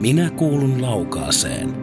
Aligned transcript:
Minä 0.00 0.30
kuulun 0.30 0.82
laukaaseen. 0.82 1.74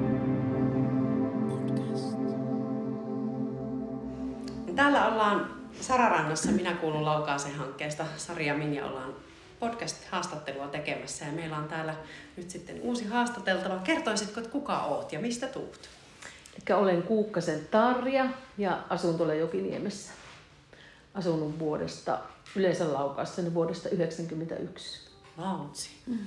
Täällä 4.76 5.08
ollaan 5.08 5.50
Sararannassa 5.82 6.52
Minä 6.52 6.74
kuulun 6.74 7.06
laukaaseen 7.06 7.56
hankkeesta. 7.56 8.06
Sari 8.18 8.48
ja 8.48 8.54
Minja 8.54 8.86
ollaan 8.86 9.14
podcast-haastattelua 9.60 10.68
tekemässä 10.68 11.26
ja 11.26 11.32
meillä 11.32 11.58
on 11.58 11.68
täällä 11.68 11.96
nyt 12.38 12.50
sitten 12.50 12.82
uusi 12.82 13.06
haastateltava. 13.06 13.78
Kertoisitko, 13.78 14.40
että 14.40 14.52
kuka 14.52 14.84
oot 14.84 15.14
ja 15.14 15.20
mistä 15.20 15.48
tuut? 15.48 15.90
Eli 16.56 16.76
olen 16.78 17.04
Kuukkasen 17.04 17.68
Tarja 17.72 18.26
ja 18.58 18.84
asun 18.90 19.18
tuolla 19.18 19.34
Jokiniemessä. 19.34 20.12
Asunut 21.14 21.60
vuodesta, 21.60 22.20
yleensä 22.56 22.94
laukaassa, 22.94 23.42
niin 23.42 23.54
vuodesta 23.54 23.90
1991. 23.90 25.00
Vautsi. 25.38 25.90
Mm. 26.08 26.18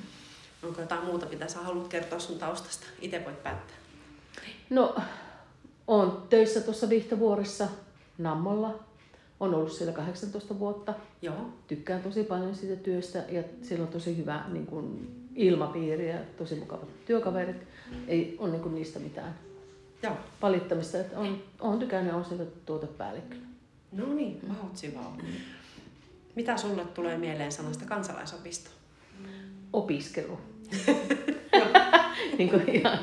Onko 0.63 0.81
jotain 0.81 1.05
muuta, 1.05 1.27
mitä 1.27 1.49
sä 1.49 1.59
haluat 1.59 1.89
kertoa 1.89 2.19
sun 2.19 2.39
taustasta? 2.39 2.87
Itse 3.01 3.25
voit 3.25 3.43
päättää. 3.43 3.77
No, 4.71 4.97
olen 5.87 6.11
töissä 6.31 6.61
tuossa 6.61 6.89
Vihtovuoressa 6.89 7.69
Nammolla. 8.19 8.79
On 9.41 9.55
ollut 9.55 9.73
siellä 9.73 9.93
18 9.93 10.59
vuotta. 10.59 10.95
Joo. 11.23 11.49
Tykkään 11.67 12.03
tosi 12.03 12.25
paljon 12.25 12.55
siitä 12.55 12.83
työstä 12.83 13.25
ja 13.29 13.43
siellä 13.63 13.85
on 13.85 13.93
tosi 13.93 14.17
hyvä 14.17 14.45
niin 14.49 14.67
kuin, 14.67 15.15
ilmapiiri 15.35 16.09
ja 16.09 16.19
tosi 16.39 16.55
mukavat 16.55 17.05
työkaverit. 17.07 17.57
Ei 18.07 18.37
ole 18.39 18.51
niin 18.51 18.63
kuin, 18.63 18.75
niistä 18.75 18.99
mitään 18.99 19.35
Joo. 20.03 20.17
valittamista. 20.43 20.99
Että 20.99 21.19
on, 21.19 21.43
on 21.61 21.79
tykännyt, 21.79 22.15
on 22.15 22.25
sieltä 22.25 22.45
tuotepäällikkönä. 22.67 23.47
No 23.93 24.15
niin, 24.15 24.41
vautsi 24.49 24.95
vau. 24.95 25.13
Mitä 26.37 26.57
sulle 26.57 26.85
tulee 26.85 27.19
mieleen 27.19 27.53
sanasta 27.53 27.85
kansalaisopisto? 27.85 28.71
Opiskelu. 29.73 30.39
niin 32.39 32.51
kuin 32.51 32.69
ihan, 32.69 32.99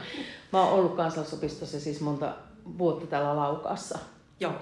mä 0.53 0.63
oon 0.63 0.73
ollut 0.73 0.95
kansalaisopistossa 0.95 1.79
siis 1.79 2.01
monta 2.01 2.35
vuotta 2.77 3.07
täällä 3.07 3.35
Laukaassa. 3.35 3.99
Joo. 4.39 4.53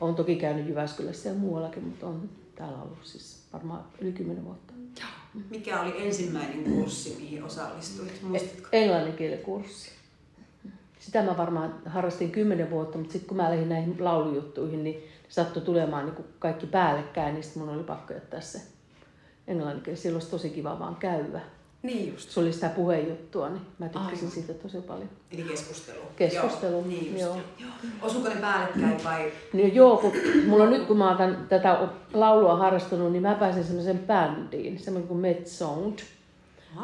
Olen 0.00 0.14
toki 0.14 0.36
käynyt 0.36 0.68
Jyväskylässä 0.68 1.28
ja 1.28 1.34
muuallakin, 1.34 1.84
mutta 1.84 2.06
on 2.06 2.30
täällä 2.54 2.82
ollut 2.82 2.98
siis 3.02 3.42
varmaan 3.52 3.84
yli 4.00 4.12
10 4.12 4.44
vuotta. 4.44 4.72
Mikä 5.50 5.80
oli 5.80 6.06
ensimmäinen 6.06 6.64
kurssi, 6.64 7.16
mihin 7.20 7.44
osallistuit? 7.44 8.22
Muistatko? 8.22 8.68
Englannin 8.72 9.16
kielikurssi. 9.16 9.90
Sitä 10.98 11.22
mä 11.22 11.36
varmaan 11.36 11.74
harrastin 11.86 12.30
10 12.30 12.70
vuotta, 12.70 12.98
mutta 12.98 13.12
sitten 13.12 13.28
kun 13.28 13.36
mä 13.36 13.50
lähdin 13.50 13.68
näihin 13.68 13.96
laulujuttuihin, 13.98 14.84
niin 14.84 15.04
sattui 15.28 15.62
tulemaan 15.62 16.06
niin 16.06 16.24
kaikki 16.38 16.66
päällekkäin, 16.66 17.34
niin 17.34 17.44
sitten 17.44 17.62
mun 17.62 17.74
oli 17.74 17.82
pakko 17.82 18.14
jättää 18.14 18.40
se 18.40 18.60
englannin 19.46 19.82
kieli. 19.82 19.96
Silloin 19.96 20.16
olisi 20.16 20.30
tosi 20.30 20.50
kiva 20.50 20.78
vaan 20.78 20.96
käydä. 20.96 21.40
Niin 21.82 22.12
just. 22.12 22.30
Se 22.30 22.40
oli 22.40 22.52
sitä 22.52 22.68
puheenjuttua, 22.68 23.48
niin 23.48 23.62
mä 23.78 23.88
tykkäsin 23.88 24.18
Aivan. 24.18 24.30
siitä 24.30 24.54
tosi 24.54 24.80
paljon. 24.80 25.08
Eli 25.32 25.42
keskustelu. 25.42 25.98
Keskustelu, 26.16 26.72
Joo, 26.72 26.86
niin 26.86 27.06
just. 27.06 27.20
joo. 27.20 27.36
Joo. 27.58 27.70
Osuuko 28.02 28.28
ne 28.28 28.34
päällekkäin 28.34 29.04
vai? 29.04 29.32
Niin 29.52 29.74
joo, 29.74 29.96
kun 29.96 30.12
mulla 30.46 30.64
on 30.64 30.70
nyt 30.70 30.86
kun 30.86 30.96
mä 30.98 31.08
oon 31.08 31.16
tän, 31.16 31.46
tätä 31.48 31.88
laulua 32.12 32.56
harrastanut, 32.56 33.12
niin 33.12 33.22
mä 33.22 33.34
pääsin 33.34 33.64
semmoisen 33.64 33.98
bändiin, 33.98 34.78
semmoinen 34.78 35.08
kuin 35.08 35.20
Med 35.20 35.46
Sound, 35.46 35.98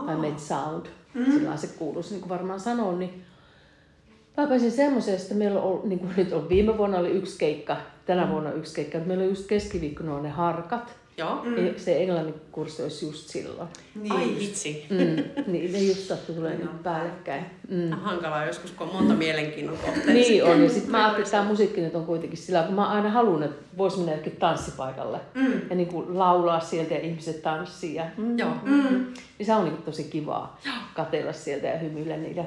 tai 0.06 0.16
Med 0.16 0.38
Sound, 0.38 0.86
mm. 1.14 1.24
sillä 1.24 1.56
se 1.56 1.66
kuuluisi 1.66 2.10
niin 2.10 2.20
kuin 2.20 2.28
varmaan 2.28 2.60
sanoa, 2.60 2.92
niin 2.92 3.24
mä 4.36 4.46
pääsin 4.46 4.72
semmoiseen, 4.72 5.20
että 5.20 5.34
meillä 5.34 5.60
on 5.60 5.80
niin 5.84 5.98
kuin 5.98 6.12
nyt 6.16 6.32
on, 6.32 6.48
viime 6.48 6.78
vuonna 6.78 6.98
oli 6.98 7.10
yksi 7.10 7.38
keikka, 7.38 7.76
tänä 8.06 8.30
vuonna 8.30 8.52
yksi 8.52 8.74
keikka, 8.74 8.98
että 8.98 9.08
meillä 9.08 9.22
on 9.22 9.30
just 9.30 9.46
keskiviikkona 9.46 10.14
on 10.14 10.22
ne 10.22 10.28
harkat, 10.28 10.96
Joo. 11.18 11.40
mm. 11.44 11.66
ja 11.66 11.72
se 11.76 12.02
englannin 12.02 12.34
kurssi 12.52 12.82
olisi 12.82 13.06
just 13.06 13.28
silloin. 13.28 13.68
Niin 13.94 14.12
Ai 14.12 14.24
just. 14.28 14.40
vitsi. 14.40 14.86
Mm. 14.90 15.42
niin 15.52 15.72
ne 15.72 15.78
just 15.78 16.00
sattui 16.00 16.34
tulee 16.34 16.58
on 16.62 16.78
päällekkäin. 16.82 17.44
Mm. 17.68 17.90
Hankalaa 17.90 18.44
joskus, 18.46 18.70
kun 18.70 18.86
on 18.88 18.94
monta 18.94 19.14
mielenkiinnon 19.14 19.76
kohteita. 19.76 20.10
Niin 20.12 20.44
on, 20.44 20.62
ja 20.62 20.68
sitten 20.70 20.90
mä 20.90 20.98
ajattelin, 20.98 21.22
että 21.26 21.36
tämä 21.36 21.48
musiikki 21.48 21.80
nyt 21.80 21.94
on 21.94 22.06
kuitenkin 22.06 22.38
sillä, 22.38 22.62
kun 22.62 22.74
mä 22.74 22.84
oon 22.86 22.96
aina 22.96 23.10
halunnut, 23.10 23.50
että 23.50 23.64
voisi 23.78 23.96
mennä 23.98 24.12
jokin 24.12 24.36
tanssipaikalle 24.36 25.18
Mm. 25.34 25.52
ja 25.70 25.76
niin 25.76 25.88
kuin 25.88 26.18
laulaa 26.18 26.60
sieltä 26.60 26.94
ja 26.94 27.00
ihmiset 27.00 27.42
tanssii. 27.42 27.94
Ja, 27.94 28.04
mm, 28.16 28.38
Joo. 28.38 28.50
Mm. 28.62 29.06
Niin 29.38 29.46
se 29.46 29.54
on 29.54 29.64
niin 29.64 29.74
kuin 29.74 29.84
tosi 29.84 30.04
kivaa 30.04 30.60
katella 30.94 31.32
sieltä 31.32 31.66
ja 31.66 31.78
hymyillä 31.78 32.16
niitä. 32.16 32.44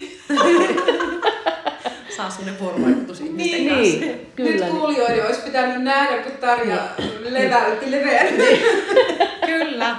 Saa 2.16 2.30
semmoinen 2.30 2.60
vuorovaikutus 2.60 3.20
ihmisten 3.20 3.64
Niin, 3.66 3.68
kanssa. 3.74 4.00
Niin, 4.00 4.30
kyllä. 4.36 4.66
Nyt 4.66 4.74
kuulijoiden 4.74 5.26
olisi 5.26 5.40
pitänyt 5.40 5.82
nähdä, 5.82 6.22
kun 6.22 6.32
Tarja 6.32 6.76
leväytti 7.28 7.90
leveän. 7.90 8.26
Kyllä. 9.46 9.96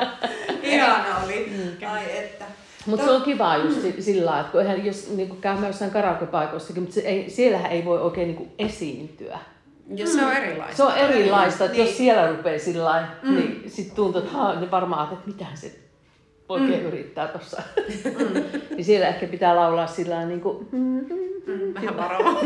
Ihana 0.64 1.18
oli. 1.26 1.52
Ai 1.88 2.18
että. 2.18 2.46
Mutta 2.86 3.06
se 3.06 3.12
on 3.12 3.22
kiva 3.22 3.58
just 3.58 3.82
si- 3.82 4.02
sillä 4.02 4.26
lailla, 4.26 4.40
että 4.42 4.52
kun 4.52 4.62
eihän, 4.62 4.86
jos 4.86 5.10
niin 5.16 5.38
käy 5.42 5.66
jossain 5.68 5.92
karaokepaikoissakin, 5.92 6.84
mutta 6.84 6.94
se 6.96 7.02
ei, 7.02 7.30
siellähän 7.30 7.72
ei 7.72 7.86
voi 7.86 8.02
oikein 8.02 8.28
niin 8.28 8.52
esiintyä. 8.60 9.40
Ja 9.96 10.08
se 10.08 10.26
on 10.26 10.34
erilaista. 10.34 10.76
Se 10.78 10.84
on 10.84 10.98
erilaista, 10.98 11.66
että 11.66 11.78
Niin. 11.78 11.88
jos 11.88 11.98
siellä 11.98 12.28
rupeaa 12.32 12.60
sillä 12.60 12.86
lailla, 12.86 13.08
niin 13.24 13.64
sitten 13.68 13.96
tuntuu, 13.96 14.22
että 14.22 14.60
ne 14.60 14.72
varmaan 14.72 15.14
että 15.14 15.28
mitähän 15.28 15.58
se 15.58 15.72
oikein 16.50 16.86
yrittää 16.86 17.28
tuossa. 17.28 17.62
niin 18.76 18.86
siellä 18.86 19.08
ehkä 19.08 19.28
pitää 19.28 19.56
laulaa 19.56 19.88
sillä 19.88 20.26
niin 20.26 20.42
kuin, 20.42 20.68
Vähän 21.74 21.98
varovaa. 21.98 22.42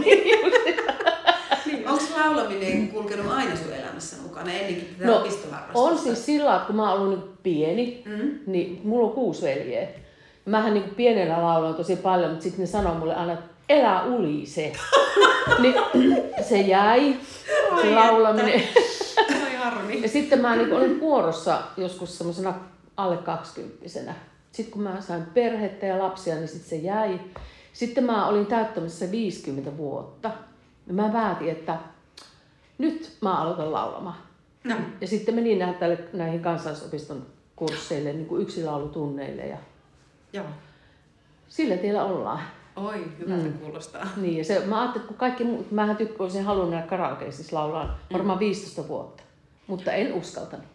Onko 1.87 2.03
laulaminen 2.17 2.87
kulkenut 2.87 3.31
aina 3.31 3.55
sun 3.55 3.73
elämässä 3.73 4.15
mukana 4.23 4.51
ennenkin 4.51 4.95
tätä 4.97 5.11
No, 5.11 5.17
opistoharrastusta? 5.17 5.79
On 5.91 5.97
siis 5.97 6.25
sillä 6.25 6.55
että 6.55 6.67
kun 6.67 6.75
mä 6.75 6.91
oon 6.91 7.01
ollut 7.01 7.19
niin 7.19 7.29
pieni, 7.43 8.03
Mm. 8.05 8.39
niin 8.47 8.81
mulla 8.83 9.07
on 9.07 9.13
kuusi 9.13 9.41
veljeä. 9.41 9.87
Mähän 10.45 10.73
niin 10.73 10.83
pienellä 10.95 11.41
laulan 11.41 11.75
tosi 11.75 11.95
paljon, 11.95 12.29
mutta 12.29 12.43
sitten 12.43 12.59
ne 12.61 12.65
sanoo 12.67 12.93
mulle 12.95 13.15
aina, 13.15 13.33
että 13.33 13.45
elä 13.69 14.03
ulise. 14.03 14.73
niin 15.61 15.75
se 16.41 16.57
jäi, 16.57 17.15
se 17.81 17.87
Ai 17.87 17.93
laulaminen. 17.95 18.63
Oi 19.43 19.55
harmi. 19.57 20.01
Ja 20.01 20.09
sitten 20.09 20.41
mä 20.41 20.55
niin 20.55 20.73
olin 20.73 20.99
kuorossa 20.99 21.59
joskus 21.77 22.17
semmoisena 22.17 22.53
alle 23.03 23.17
kaksikymppisenä. 23.17 24.15
Sitten 24.51 24.73
kun 24.73 24.81
mä 24.81 25.01
sain 25.01 25.23
perhettä 25.23 25.85
ja 25.85 25.99
lapsia, 25.99 26.35
niin 26.35 26.47
sitten 26.47 26.69
se 26.69 26.75
jäi. 26.75 27.19
Sitten 27.73 28.03
mä 28.03 28.27
olin 28.27 28.45
täyttämässä 28.45 29.11
50 29.11 29.77
vuotta. 29.77 30.31
Ja 30.87 30.93
mä 30.93 31.09
päätin, 31.09 31.49
että 31.49 31.77
nyt 32.77 33.17
mä 33.21 33.41
aloitan 33.41 33.71
laulamaan. 33.71 34.17
No. 34.63 34.75
Ja 35.01 35.07
sitten 35.07 35.35
menin 35.35 35.59
näihin 36.13 36.41
kansalaisopiston 36.41 37.25
kursseille, 37.55 38.13
niin 38.13 38.25
kuin 38.25 38.41
yksilaulutunneille 38.41 39.41
ja 39.41 39.57
Joo. 40.33 40.45
sillä 41.49 41.77
tiellä 41.77 42.03
ollaan. 42.03 42.39
Oi, 42.75 43.05
hyvältä 43.19 43.45
mm. 43.45 43.53
kuulostaa. 43.53 44.07
Niin, 44.17 44.37
ja 44.37 44.45
se, 44.45 44.65
mä 44.65 44.81
ajattelin, 44.81 45.07
kun 45.07 45.17
kaikki 45.17 45.43
muut, 45.43 45.71
mähän 45.71 45.97
tykkäsin 45.97 46.43
halunnut 46.43 46.71
nähdä 46.71 46.87
karaokeissa 46.87 47.43
siis 47.43 47.53
laulaa 47.53 47.99
varmaan 48.13 48.39
15 48.39 48.87
vuotta, 48.87 49.23
mutta 49.67 49.91
en 49.91 50.13
uskaltanut. 50.13 50.65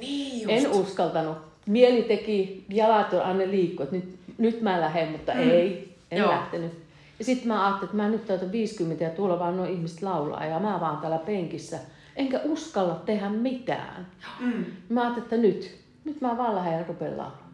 Niin 0.00 0.42
just. 0.42 0.66
En 0.66 0.72
uskaltanut. 0.72 1.49
Mieli 1.66 2.02
teki, 2.02 2.64
jalat 2.68 3.12
on 3.12 3.22
aina 3.22 3.50
liikkuu, 3.50 3.84
että 3.84 3.96
nyt, 3.96 4.18
nyt 4.38 4.62
mä 4.62 4.80
lähden, 4.80 5.08
mutta 5.08 5.34
mm. 5.34 5.40
ei, 5.40 5.96
en 6.10 6.18
Joo. 6.18 6.30
Lähtenyt. 6.30 6.72
Ja 7.18 7.24
sitten 7.24 7.48
mä 7.48 7.66
ajattelin, 7.66 7.84
että 7.90 7.96
mä 7.96 8.08
nyt 8.08 8.26
täytän 8.26 8.52
50 8.52 9.04
ja 9.04 9.10
tuolla 9.10 9.38
vaan 9.38 9.56
nuo 9.56 9.66
ihmiset 9.66 10.02
laulaa 10.02 10.46
ja 10.46 10.60
mä 10.60 10.80
vaan 10.80 10.96
täällä 10.96 11.18
penkissä. 11.18 11.78
Enkä 12.16 12.40
uskalla 12.44 12.94
tehdä 12.94 13.28
mitään. 13.28 14.06
Mm. 14.40 14.64
Mä 14.88 15.00
ajattelin, 15.00 15.24
että 15.24 15.36
nyt, 15.36 15.76
nyt 16.04 16.20
mä 16.20 16.36
vaan 16.36 16.54
lähden 16.54 16.78
ja 16.78 16.84
rupean 16.88 17.16
laulamaan. 17.16 17.50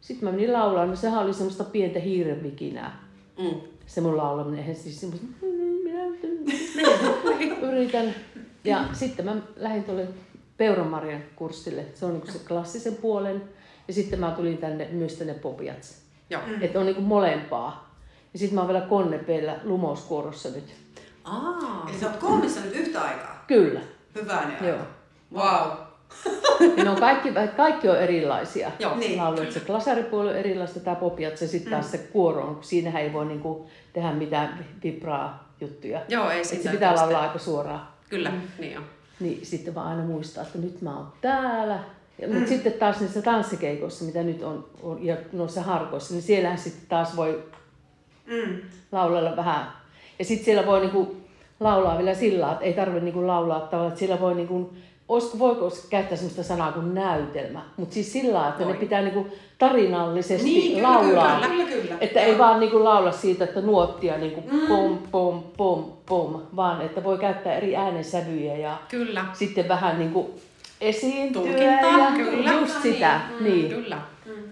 Sitten 0.00 0.28
mä 0.28 0.32
menin 0.32 0.52
laulamaan, 0.52 0.90
no 0.90 0.96
sehän 0.96 1.22
oli 1.22 1.34
semmoista 1.34 1.64
pientä 1.64 1.98
hiirenvikinää. 1.98 3.00
Mm. 3.38 3.60
Se 3.86 4.00
mun 4.00 4.16
laulaminen, 4.16 4.58
eihän 4.58 4.76
siis 4.76 5.00
semmoista, 5.00 5.26
minä 5.84 6.04
yritän. 7.72 8.14
Ja 8.64 8.84
sitten 8.92 9.24
mä 9.24 9.36
lähdin 9.56 9.84
tuolle 9.84 10.08
Peuranmarjan 10.56 11.22
kurssille. 11.36 11.84
Se 11.94 12.06
on 12.06 12.12
niinku 12.12 12.32
se 12.32 12.38
klassisen 12.48 12.94
puolen. 12.94 13.42
Ja 13.88 13.94
sitten 13.94 14.20
mä 14.20 14.30
tulin 14.30 14.58
tänne 14.58 14.88
myös 14.92 15.14
tänne 15.14 15.34
Popiats. 15.34 16.02
Joo. 16.30 16.42
Mm. 16.46 16.62
Että 16.62 16.80
on 16.80 16.86
niinku 16.86 17.02
molempaa. 17.02 17.94
Ja 18.32 18.38
sitten 18.38 18.54
mä 18.54 18.60
oon 18.60 18.68
vielä 18.68 18.86
konnepeillä 18.86 19.56
lumouskuorossa 19.64 20.48
nyt. 20.48 20.74
Aa. 21.24 21.86
Eli 21.88 21.98
sä 21.98 22.06
oot 22.06 22.16
kolmessa 22.16 22.60
nyt 22.60 22.74
yhtä 22.74 23.02
aikaa. 23.02 23.44
Kyllä. 23.46 23.80
Hyvä 24.14 24.42
ne 24.44 24.68
Joo. 24.68 24.78
Wow. 25.34 25.70
Ja 26.76 26.84
ne 26.84 26.90
on 26.90 27.00
kaikki, 27.00 27.28
kaikki 27.56 27.88
on 27.88 27.96
erilaisia. 27.96 28.70
Joo. 28.78 28.96
Niin. 28.96 29.18
Lauluja. 29.18 29.52
Se 29.52 29.60
klasaripuoli 29.60 30.30
on 30.30 30.36
erilaista, 30.36 30.80
tämä 30.80 30.96
popiat, 30.96 31.36
se 31.36 31.46
sitten 31.46 31.72
taas 31.72 31.90
se 31.90 31.98
kuoro 31.98 32.42
on, 32.42 32.54
kun 32.54 32.64
siinähän 32.64 33.02
ei 33.02 33.12
voi 33.12 33.26
niinku 33.26 33.70
tehdä 33.92 34.12
mitään 34.12 34.66
vibraa 34.84 35.54
juttuja. 35.60 36.00
Joo, 36.08 36.30
ei 36.30 36.38
Et 36.38 36.44
sitä 36.44 36.62
se 36.62 36.70
pitää 36.70 36.94
laulaa 36.94 37.22
aika 37.22 37.38
suoraan. 37.38 37.88
Kyllä, 38.08 38.30
mm. 38.30 38.40
niin 38.58 38.78
on. 38.78 38.84
Niin 39.20 39.46
sitten 39.46 39.74
vaan 39.74 39.86
aina 39.86 40.02
muistaa, 40.02 40.42
että 40.42 40.58
nyt 40.58 40.82
mä 40.82 40.96
oon 40.96 41.12
täällä. 41.20 41.78
Ja, 42.18 42.28
mutta 42.28 42.48
sitten 42.48 42.72
taas 42.72 43.00
niissä 43.00 43.22
tanssikeikoissa, 43.22 44.04
mitä 44.04 44.22
nyt 44.22 44.42
on, 44.42 44.66
on 44.82 45.04
ja 45.04 45.16
noissa 45.32 45.62
harkoissa, 45.62 46.14
niin 46.14 46.22
siellähän 46.22 46.58
sitten 46.58 46.88
taas 46.88 47.16
voi 47.16 47.42
Mm. 48.26 48.56
laulella 48.92 49.36
vähän. 49.36 49.72
Ja 50.18 50.24
sitten 50.24 50.44
siellä 50.44 50.66
voi 50.66 50.80
niinku 50.80 51.16
laulaa 51.60 51.98
vielä 51.98 52.14
sillä 52.14 52.52
että 52.52 52.64
ei 52.64 52.72
tarvitse 52.72 53.04
niinku 53.04 53.26
laulaa 53.26 53.60
tavallaan, 53.60 53.88
että 53.88 53.98
siellä 53.98 54.20
voi 54.20 54.34
niinku 54.34 54.74
olisiko, 55.14 55.38
voiko 55.38 55.70
käyttää 55.90 56.16
sellaista 56.16 56.42
sanaa 56.42 56.72
kuin 56.72 56.94
näytelmä, 56.94 57.62
mutta 57.76 57.94
siis 57.94 58.12
sillä 58.12 58.32
lailla, 58.34 58.48
että 58.48 58.64
Voi. 58.64 58.72
ne 58.72 58.78
pitää 58.78 59.02
niinku 59.02 59.26
tarinallisesti 59.58 60.44
Niin, 60.44 60.74
kyllä, 60.76 60.88
laulaa. 60.88 61.34
kyllä, 61.40 61.48
kyllä, 61.48 61.64
kyllä. 61.82 61.94
Että 62.00 62.20
Joo. 62.20 62.28
ei 62.32 62.38
vaan 62.38 62.60
niinku 62.60 62.84
laula 62.84 63.12
siitä, 63.12 63.44
että 63.44 63.60
nuottia 63.60 64.18
niinku 64.18 64.42
pom, 64.68 64.98
pom, 65.10 65.42
pom, 65.56 65.84
pom, 66.06 66.40
vaan 66.56 66.82
että 66.82 67.04
voi 67.04 67.18
käyttää 67.18 67.54
eri 67.54 67.76
äänensävyjä 67.76 68.56
ja 68.56 68.76
Kyllä. 68.88 69.24
sitten 69.32 69.68
vähän 69.68 69.98
niinku 69.98 70.30
esiintyä 70.80 71.42
Tulkintaa, 71.42 71.98
ja 71.98 72.10
kyllä. 72.16 72.52
just 72.52 72.82
sitä. 72.82 73.20
Niin. 73.40 73.68
Kyllä. 73.68 73.98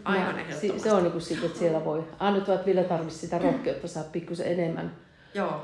Aivan 0.05 0.25
Ja 0.25 0.31
ehdottomasti. 0.31 0.69
si- 0.69 0.79
se 0.79 0.93
on 0.93 1.03
niinku 1.03 1.21
sitten, 1.21 1.47
että 1.47 1.59
siellä 1.59 1.85
voi. 1.85 2.05
Ainut 2.21 2.49
vaan, 2.49 2.55
että 2.57 2.67
vielä 2.67 2.83
tarvitsisi 2.85 3.21
sitä 3.27 3.39
rohkeutta 3.49 3.89
saa 3.89 4.05
pikkusen 4.13 4.47
enemmän 4.47 4.93
Joo. 5.35 5.63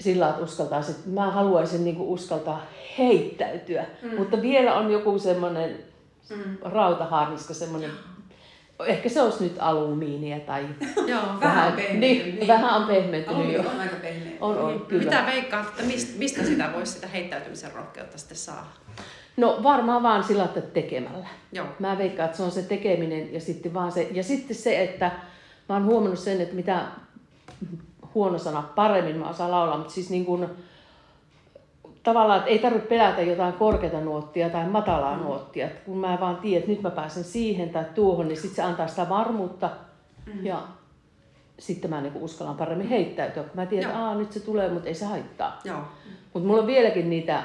Sillä 0.00 0.28
että 0.28 0.42
uskaltaa 0.42 0.82
sit, 0.82 1.06
mä 1.06 1.30
haluaisin 1.30 1.84
niinku 1.84 2.12
uskaltaa 2.12 2.66
heittäytyä, 2.98 3.86
mm. 4.02 4.16
mutta 4.18 4.42
vielä 4.42 4.74
on 4.74 4.90
joku 4.90 5.18
semmoinen 5.18 5.78
mm. 6.30 6.56
rautaharniska, 6.62 7.54
semmoinen, 7.54 7.90
ehkä 8.86 9.08
se 9.08 9.22
olisi 9.22 9.44
nyt 9.44 9.56
alumiinia 9.58 10.40
tai 10.40 10.66
Joo. 11.06 11.22
Vähän 11.40 11.68
on 11.68 11.72
pehmentynyt, 11.72 12.24
niin, 12.24 12.34
niin. 12.34 12.48
vähän 12.48 12.82
on 12.82 12.88
pehmentynyt 12.88 13.38
Alumi 13.38 13.54
jo. 13.54 13.60
on 13.60 13.80
aika 13.80 13.96
pehmeä. 13.96 14.32
On, 14.40 14.58
on, 14.58 14.86
kyllä. 14.88 15.04
Mitä 15.04 15.26
veikkaat, 15.26 15.68
että 15.68 15.82
mistä, 15.82 16.18
mistä 16.18 16.44
sitä 16.44 16.70
voisi 16.76 16.92
sitä 16.92 17.06
heittäytymisen 17.06 17.72
rohkeutta 17.72 18.18
sitten 18.18 18.36
saada? 18.36 18.66
No 19.36 19.60
varmaan 19.62 20.02
vaan 20.02 20.24
sillä, 20.24 20.44
että 20.44 20.60
tekemällä. 20.60 21.26
Joo. 21.52 21.66
Mä 21.78 21.98
veikkaan, 21.98 22.24
että 22.24 22.36
se 22.36 22.42
on 22.42 22.50
se 22.50 22.62
tekeminen 22.62 23.34
ja 23.34 23.40
sitten 23.40 23.74
vaan 23.74 23.92
se, 23.92 24.08
ja 24.12 24.22
sitten 24.22 24.56
se, 24.56 24.82
että 24.82 25.10
mä 25.68 25.74
oon 25.74 25.84
huomannut 25.84 26.18
sen, 26.18 26.40
että 26.40 26.54
mitä 26.54 26.82
huono 28.14 28.38
sana, 28.38 28.62
paremmin 28.62 29.16
mä 29.16 29.28
osaan 29.28 29.50
laulaa, 29.50 29.78
mutta 29.78 29.92
siis 29.92 30.10
niin 30.10 30.24
kuin, 30.24 30.46
tavallaan, 32.02 32.38
että 32.38 32.50
ei 32.50 32.58
tarvitse 32.58 32.88
pelätä 32.88 33.22
jotain 33.22 33.52
korkeata 33.52 34.00
nuottia 34.00 34.50
tai 34.50 34.68
matalaa 34.68 35.16
mm. 35.16 35.22
nuottia. 35.22 35.66
Että 35.66 35.80
kun 35.84 35.98
mä 35.98 36.18
vaan 36.20 36.36
tiedän, 36.36 36.58
että 36.58 36.70
nyt 36.70 36.82
mä 36.82 36.90
pääsen 36.90 37.24
siihen 37.24 37.70
tai 37.70 37.84
tuohon, 37.94 38.28
niin 38.28 38.36
sitten 38.38 38.56
se 38.56 38.62
antaa 38.62 38.88
sitä 38.88 39.08
varmuutta 39.08 39.70
mm. 40.26 40.46
ja 40.46 40.62
sitten 41.58 41.90
mä 41.90 42.00
niin 42.00 42.12
uskallan 42.16 42.56
paremmin 42.56 42.88
heittäytyä, 42.88 43.42
kun 43.42 43.52
mä 43.54 43.66
tiedän, 43.66 43.90
että. 43.90 44.04
Aa, 44.04 44.14
nyt 44.14 44.32
se 44.32 44.40
tulee, 44.40 44.68
mutta 44.68 44.88
ei 44.88 44.94
se 44.94 45.04
haittaa. 45.04 45.60
Joo. 45.64 45.80
Mutta 46.32 46.46
mulla 46.46 46.60
on 46.60 46.66
vieläkin 46.66 47.10
niitä 47.10 47.42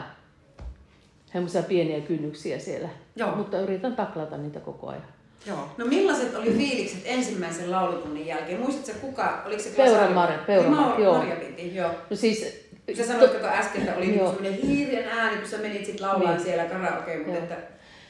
semmoisia 1.26 1.64
pieniä 1.64 2.02
kynnyksiä 2.02 2.60
siellä, 2.60 2.90
Joo. 3.16 3.36
mutta 3.36 3.60
yritän 3.60 3.96
taklata 3.96 4.38
niitä 4.38 4.60
koko 4.60 4.88
ajan. 4.88 5.04
Joo. 5.46 5.70
No 5.78 5.86
millaiset 5.86 6.36
oli 6.36 6.54
fiilikset 6.54 7.02
ensimmäisen 7.06 7.72
laulutunnin 7.72 8.28
jälkeen? 8.28 8.60
Muistatko 8.60 9.08
kuka, 9.08 9.44
oliko 9.46 9.62
se 9.64 9.70
Klasari? 9.70 10.14
Marja, 10.14 10.38
Peuran 10.48 10.72
Niin, 10.72 10.82
Marja, 10.82 11.04
joo. 11.06 11.18
Marja 11.18 11.36
piti, 11.36 11.76
joo. 11.76 11.90
No 12.10 12.16
siis... 12.16 12.68
Sä 12.98 13.04
sanoit 13.08 13.32
kato 13.32 13.48
äsken, 13.48 13.82
että 13.82 13.96
oli 13.98 14.18
Joo. 14.18 14.28
semmoinen 14.34 14.54
hirveän 14.62 15.10
ääni, 15.20 15.38
kun 15.38 15.48
sä 15.50 15.58
menit 15.58 15.86
sit 15.86 16.00
laulaa 16.02 16.32
Niin. 16.32 16.44
siellä 16.44 16.64
karaoke, 16.66 17.18
mutta 17.18 17.32
Joo. 17.32 17.44
että... 17.44 17.56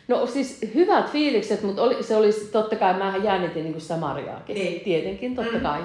No 0.07 0.25
siis 0.27 0.59
hyvät 0.75 1.11
fiilikset, 1.11 1.63
mutta 1.63 1.81
oli, 1.81 2.03
se 2.03 2.15
olisi 2.15 2.45
totta 2.51 2.75
kai, 2.75 2.93
mähän 2.93 3.23
jännitin 3.23 3.63
niin 3.63 3.81
sitä 3.81 3.97
Mariaakin. 3.97 4.53
Niin. 4.55 4.81
Tietenkin, 4.81 5.35
totta 5.35 5.57
Mm. 5.57 5.61
kai. 5.63 5.81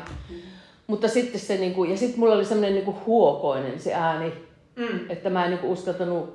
Mutta 0.87 1.09
sitten 1.09 1.41
se, 1.41 1.57
niin 1.57 1.75
kuin, 1.75 1.91
ja 1.91 1.97
sitten 1.97 2.21
mulla 2.21 2.35
oli 2.35 2.45
semmoinen 2.45 2.75
niin 2.75 2.97
huokoinen 3.07 3.81
se 3.81 3.95
ääni, 3.95 4.33
Mm. 4.77 4.99
että 5.11 5.31
mä 5.31 5.45
en 5.45 5.51
niin 5.51 5.59
kuin, 5.61 5.71
uskaltanut 5.73 6.35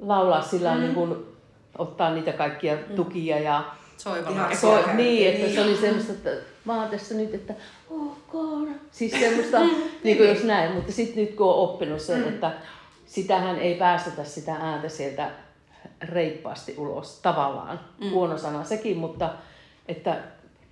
laulaa 0.00 0.42
sillä 0.42 0.74
mm. 0.74 0.80
niin 0.80 0.94
kuin, 0.94 1.16
ottaa 1.78 2.14
niitä 2.14 2.32
kaikkia 2.32 2.76
tukia 2.96 3.38
ja 3.38 3.64
Soivalla. 4.00 4.30
Ihan 4.30 4.56
so, 4.56 4.78
Ehkä 4.78 4.94
niin, 4.94 5.28
että 5.28 5.44
niin. 5.44 5.54
se 5.54 5.60
oli 5.60 5.76
semmoista, 5.76 6.12
että 6.12 6.30
vaan 6.66 6.88
tässä 6.88 7.14
nyt, 7.14 7.34
että 7.34 7.54
ok, 7.90 8.68
siis 8.90 9.12
semmoista, 9.12 9.60
niin 10.04 10.16
kuin 10.16 10.28
jos 10.28 10.44
näin, 10.44 10.72
mutta 10.72 10.92
sitten 10.92 11.24
nyt 11.24 11.34
kun 11.34 11.46
on 11.46 11.54
oppinut 11.54 12.00
sen, 12.00 12.28
että 12.28 12.52
sitähän 13.06 13.58
ei 13.58 13.74
päästetä 13.74 14.24
sitä 14.24 14.54
ääntä 14.54 14.88
sieltä 14.88 15.30
reippaasti 16.02 16.74
ulos 16.78 17.18
tavallaan, 17.22 17.80
mm. 18.00 18.10
huono 18.10 18.38
sana 18.38 18.64
sekin, 18.64 18.96
mutta 18.96 19.30
että 19.88 20.16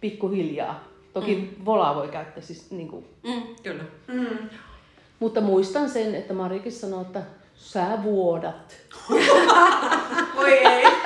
pikkuhiljaa. 0.00 0.84
Toki 1.12 1.34
mm. 1.34 1.64
volaa 1.64 1.94
voi 1.94 2.08
käyttää 2.08 2.42
siis 2.42 2.70
niin 2.70 2.88
kuin, 2.88 3.04
Mm, 3.22 3.42
kyllä. 3.62 3.84
Mm. 4.06 4.48
mutta 5.19 5.40
muistan 5.40 5.90
sen, 5.90 6.14
että 6.14 6.34
Marikin 6.34 6.72
sanoi, 6.72 7.02
että 7.02 7.22
sä 7.56 7.98
vuodat. 8.02 8.76
Voi 10.36 10.52
ei. 10.52 10.98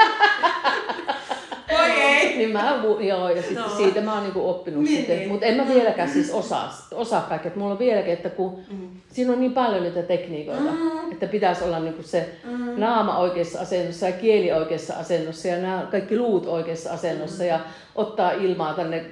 Niin 2.36 2.50
mä, 2.50 2.82
joo, 3.00 3.28
ja 3.28 3.42
sitten 3.42 3.62
No. 3.62 3.76
siitä 3.76 4.00
mä 4.00 4.14
oon 4.14 4.22
niinku 4.22 4.50
oppinut 4.50 4.84
Niin, 4.84 4.96
sitten. 4.96 5.16
niin. 5.16 5.28
Mutta 5.28 5.46
en 5.46 5.56
mä 5.56 5.68
vieläkään 5.68 6.08
siis 6.08 6.30
osaa, 6.30 6.88
osaa 6.94 7.20
kaikkea. 7.20 7.50
Et 7.50 7.56
Mulla 7.56 7.72
on 7.72 7.78
vieläkin, 7.78 8.12
että 8.12 8.30
kun 8.30 8.60
mm. 8.70 8.88
siinä 9.12 9.32
on 9.32 9.40
niin 9.40 9.54
paljon 9.54 9.82
niitä 9.82 10.02
tekniikoita, 10.02 10.62
mm. 10.62 11.12
että 11.12 11.26
pitäisi 11.26 11.64
olla 11.64 11.78
niinku 11.78 12.02
se 12.02 12.28
mm. 12.44 12.80
naama 12.80 13.18
oikeassa 13.18 13.60
asennossa 13.60 14.06
ja 14.06 14.12
kieli 14.12 14.52
oikeassa 14.52 14.94
asennossa 14.94 15.48
ja 15.48 15.56
nämä 15.58 15.86
kaikki 15.90 16.18
luut 16.18 16.46
oikeassa 16.46 16.92
asennossa 16.92 17.42
mm. 17.42 17.48
ja 17.48 17.60
ottaa 17.94 18.32
ilmaa 18.32 18.74
tänne, 18.74 19.04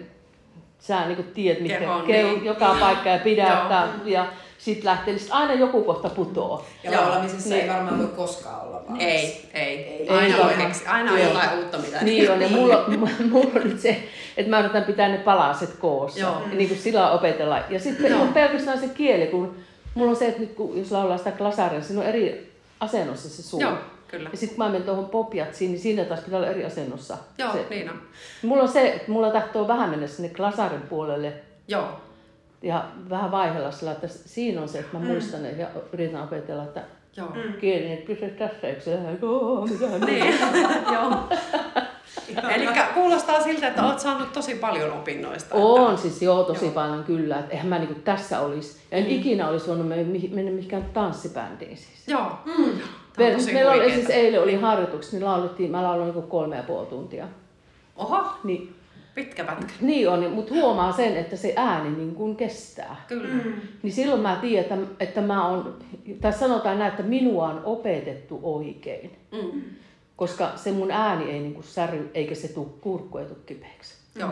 sä 0.79 1.07
niinku 1.07 1.23
tiedät, 1.35 1.63
mitkä 1.63 1.79
Kehoon, 1.79 2.03
keu, 2.03 2.29
niin. 2.29 2.45
joka 2.45 2.77
paikka 2.81 3.09
ja 3.09 3.19
pidättää 3.19 3.89
ja 4.05 4.27
sitten 4.61 4.85
lähtee, 4.85 5.15
niin 5.15 5.21
sit 5.21 5.33
aina 5.33 5.55
joku 5.55 5.85
kohta 5.85 6.09
putoo. 6.09 6.67
Ja 6.83 6.93
Joo. 6.93 7.03
laulamisessa 7.03 7.49
Niin. 7.49 7.63
ei 7.63 7.69
varmaan 7.69 7.99
voi 7.99 8.07
koskaan 8.07 8.67
olla 8.67 8.83
vaan. 8.89 9.01
Ei, 9.01 9.51
ei. 9.55 9.77
Ei. 9.79 10.09
Aina, 10.09 10.37
Ei 10.37 10.41
on, 10.41 10.51
keksi, 10.67 10.87
aina 10.87 11.13
on 11.13 11.21
jotain 11.21 11.59
uutta, 11.59 11.79
mitä 11.79 12.05
Niin 12.05 12.31
on, 12.31 12.41
ja 12.41 12.49
mulla, 12.59 12.85
mulla 13.31 13.51
on 13.57 13.69
nyt 13.69 13.81
se, 13.81 14.03
että 14.37 14.51
mä 14.51 14.61
yritän 14.61 14.85
pitää 14.85 15.09
ne 15.09 15.19
palaset 15.19 15.73
koossa, 15.77 16.21
Joo. 16.21 16.43
ja 16.51 16.57
niin 16.57 16.69
kuin 16.69 16.81
sillä 16.81 17.11
opetella. 17.11 17.59
Ja 17.71 17.81
sitten 17.81 18.15
on 18.15 18.29
pelkästään 18.29 18.81
se 18.81 18.89
kieli, 18.89 19.27
kun 19.27 19.55
mulla 19.95 20.11
on 20.11 20.17
se, 20.17 20.29
että 20.29 20.41
nyt 20.41 20.55
kun, 20.55 20.79
jos 20.79 20.93
laulaa 20.93 21.19
sitä 21.19 21.33
klasaria, 21.33 21.83
siinä 21.83 22.03
on 22.03 22.09
eri 22.09 22.53
asennossa 22.81 23.29
se 23.29 23.43
suu. 23.43 23.61
Joo, 23.61 23.73
kyllä. 24.09 24.29
Ja 24.33 24.39
sitten 24.39 24.57
kun 24.57 24.65
mä 24.65 24.71
menen 24.71 24.87
tuohon 24.87 25.09
popjatsiin, 25.09 25.71
niin 25.71 25.81
siinä 25.81 26.05
taas 26.05 26.21
pitää 26.21 26.39
olla 26.39 26.49
eri 26.49 26.65
asennossa. 26.65 27.17
Joo, 27.39 27.53
se. 27.53 27.67
niin 27.71 27.91
on. 27.91 28.03
Mulla 28.43 28.63
on 28.63 28.69
se, 28.69 28.89
että 28.93 29.13
mulla 29.13 29.31
tahtoo 29.31 29.69
vähän 29.69 29.91
mennä 29.91 30.07
sinne 30.07 30.29
klasarin 30.29 30.83
puolelle 30.83 31.33
Joo, 31.69 31.89
ja 32.63 32.85
vähän 33.11 33.31
vaihella 33.31 33.71
sillä, 33.71 33.93
että 33.93 34.09
siinä 34.09 34.63
on 34.63 34.69
se, 34.69 34.79
että 34.79 34.99
mä 34.99 35.05
muistan 35.05 35.43
ne 35.43 35.51
ja 35.51 35.67
yritän 35.93 36.23
opetella, 36.23 36.65
että 36.65 36.83
joo. 37.17 37.29
kieli, 37.61 37.93
että 37.93 38.07
pysy 38.07 38.27
tässä, 38.31 38.69
eikö 38.69 38.81
se 38.81 38.99
"Oo, 39.23 39.67
mitä 39.67 39.87
Niin, 40.07 40.35
joo. 40.95 41.13
Eli 42.55 42.69
kuulostaa 42.95 43.43
siltä, 43.43 43.69
että 43.69 43.87
olet 43.87 44.01
saanut 44.01 44.33
tosi 44.33 44.55
paljon 44.55 44.93
opinnoista. 44.93 45.55
On 45.55 45.99
siis 45.99 46.23
joo, 46.23 46.45
tosi 46.45 46.65
Joo. 46.65 46.75
paljon 46.75 47.05
kyllä. 47.05 47.39
Että 47.39 47.51
eihän 47.53 47.67
mä 47.67 47.79
niinku 47.79 48.01
tässä 48.05 48.41
olisi. 48.41 48.81
Ja 48.91 48.97
en 48.99 49.05
mm. 49.05 49.11
ikinä 49.11 49.49
olisi 49.49 49.67
voinut 49.67 49.89
mennä, 49.89 50.05
mihin- 50.05 50.35
mennä 50.35 50.51
mihinkään 50.51 50.85
tanssibändiin 50.95 51.77
siis. 51.77 52.09
Joo. 52.09 52.27
Mm. 52.45 52.65
Me, 53.19 53.37
meillä 53.53 53.73
oli, 53.73 53.91
siis 53.95 54.11
eilen 54.11 54.43
oli 54.43 54.55
harjoitukset, 54.57 55.13
niin 55.13 55.25
laulettiin, 55.25 55.71
mä 55.71 55.83
lauloin 55.83 56.07
niinku 56.07 56.23
kolme 56.31 56.57
ja 56.57 56.63
puoli 56.63 56.87
tuntia. 56.87 57.29
Oho, 57.97 58.25
Niin, 58.45 58.75
pitkä 59.25 59.45
pätkä. 59.45 59.73
niin 59.81 60.09
on, 60.09 60.31
mutta 60.31 60.55
huomaa 60.55 60.93
sen, 60.93 61.17
että 61.17 61.37
se 61.37 61.53
ääni 61.57 61.91
niin 61.91 62.15
kuin 62.15 62.37
kestää. 62.37 63.05
Kyllä. 63.09 63.29
Mm. 63.29 63.53
Niin 63.83 63.93
silloin 63.93 64.21
mä 64.21 64.39
tiedän, 64.41 64.83
että, 64.83 65.05
että 65.05 65.21
mä 65.21 65.47
on, 65.47 65.79
tai 66.21 66.33
sanotaan 66.33 66.79
näin, 66.79 66.91
että 66.91 67.03
minua 67.03 67.49
on 67.49 67.63
opetettu 67.65 68.41
oikein. 68.43 69.19
Mm. 69.33 69.61
Koska 70.17 70.51
se 70.57 70.73
mun 70.73 70.91
ääni 70.91 71.31
ei 71.31 71.41
niinku 71.41 71.63
säry, 71.63 72.11
eikä 72.15 72.35
se 72.35 72.49
tuu 72.49 72.79
kurkku 72.81 73.19
ei 73.19 73.25
tuu 73.25 73.39
kipeäksi. 73.47 73.95
Joo. 74.19 74.31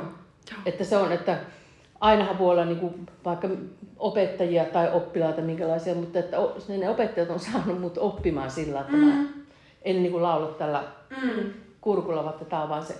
Että 0.66 0.84
se 0.84 0.96
on, 0.96 1.12
että 1.12 1.38
ainahan 2.00 2.38
voi 2.38 2.50
olla 2.50 2.64
niinku 2.64 2.94
vaikka 3.24 3.48
opettajia 3.98 4.64
tai 4.64 4.92
oppilaita 4.92 5.40
minkälaisia, 5.40 5.94
mutta 5.94 6.18
että 6.18 6.36
ne 6.78 6.88
opettajat 6.90 7.30
on 7.30 7.40
saanut 7.40 7.80
mut 7.80 7.98
oppimaan 7.98 8.50
sillä, 8.50 8.80
että 8.80 8.96
mä 8.96 9.24
en 9.82 10.02
niinku 10.02 10.22
laula 10.22 10.46
tällä 10.46 10.84
Mm. 11.22 11.50
kurkulla, 11.80 12.24
vaan 12.24 12.46
tämä 12.48 12.62
on 12.62 12.68
vaan 12.68 12.84
se 12.86 12.94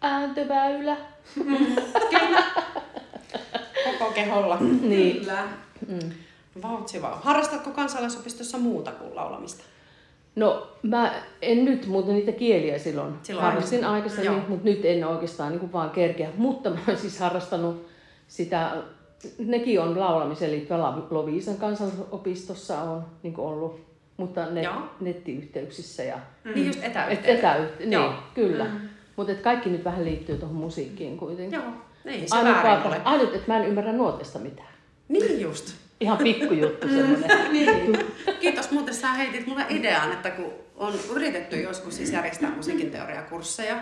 ääntöväylä. 0.00 0.96
Koko 3.98 4.12
keholla. 4.14 4.58
Niin. 4.82 5.16
Kyllä. 5.20 5.42
Mm. 5.88 5.98
Vautsi 6.62 7.02
vaan. 7.02 7.18
Harrastatko 7.22 7.70
kansalaisopistossa 7.70 8.58
muuta 8.58 8.90
kuin 8.92 9.16
laulamista? 9.16 9.64
No 10.36 10.66
mä 10.82 11.14
en 11.42 11.64
nyt, 11.64 11.86
mutta 11.86 12.12
niitä 12.12 12.32
kieliä 12.32 12.78
silloin, 12.78 13.14
Silloin 13.22 13.44
harrastin 13.46 13.80
Joo. 13.80 13.92
aikaisemmin, 13.92 14.42
mutta 14.48 14.64
nyt 14.64 14.84
en 14.84 15.04
oikeastaan 15.04 15.52
niin 15.52 15.72
vaan 15.72 15.90
kerkeä. 15.90 16.28
Mutta 16.36 16.70
mä 16.70 16.76
oon 16.88 16.96
siis 16.96 17.18
harrastanut 17.20 17.86
sitä, 18.28 18.76
nekin 19.38 19.80
on 19.80 19.98
laulamiseen 20.00 20.50
liittyvä 20.50 20.78
Loviisan 21.10 21.56
kansalaisopistossa 21.56 22.80
on 22.82 23.04
niin 23.22 23.34
ollut, 23.38 23.80
mutta 24.16 24.46
ne, 24.46 24.62
Joo. 24.62 24.74
nettiyhteyksissä 25.00 26.02
ja 26.02 26.18
Mm. 26.44 26.52
Niin 26.54 26.66
just 26.66 26.78
et, 26.78 26.84
etäyhteydet. 26.90 27.40
etäyhte- 27.44 27.82
Joo. 27.94 28.08
niin, 28.10 28.18
kyllä. 28.34 28.66
Mutta 29.20 29.34
kaikki 29.42 29.70
nyt 29.70 29.84
vähän 29.84 30.04
liittyy 30.04 30.36
tuohon 30.36 30.56
musiikkiin 30.56 31.16
kuitenkin. 31.18 31.60
Joo, 31.60 31.72
ei 32.04 32.28
se 32.28 32.36
Ainut, 32.36 32.54
väärin 32.54 32.70
vaan- 32.72 32.86
ole. 32.86 33.00
ainut, 33.04 33.34
että 33.34 33.52
mä 33.52 33.58
en 33.58 33.66
ymmärrä 33.68 33.92
nuotesta 33.92 34.38
mitään. 34.38 34.68
Niin 35.08 35.40
just. 35.40 35.74
Ihan 36.00 36.18
pikkujuttu 36.18 36.88
semmoinen. 36.88 37.30
Niin. 37.52 37.98
Kiitos 38.40 38.70
muuten, 38.70 38.94
sä 38.94 39.12
heitit 39.12 39.46
mulle 39.46 39.64
idean, 39.68 40.12
että 40.12 40.30
kun 40.30 40.52
on 40.76 40.94
yritetty 41.12 41.60
joskus 41.60 41.96
siis 41.96 42.12
järjestää 42.12 42.50
musiikinteoriakursseja, 42.56 43.76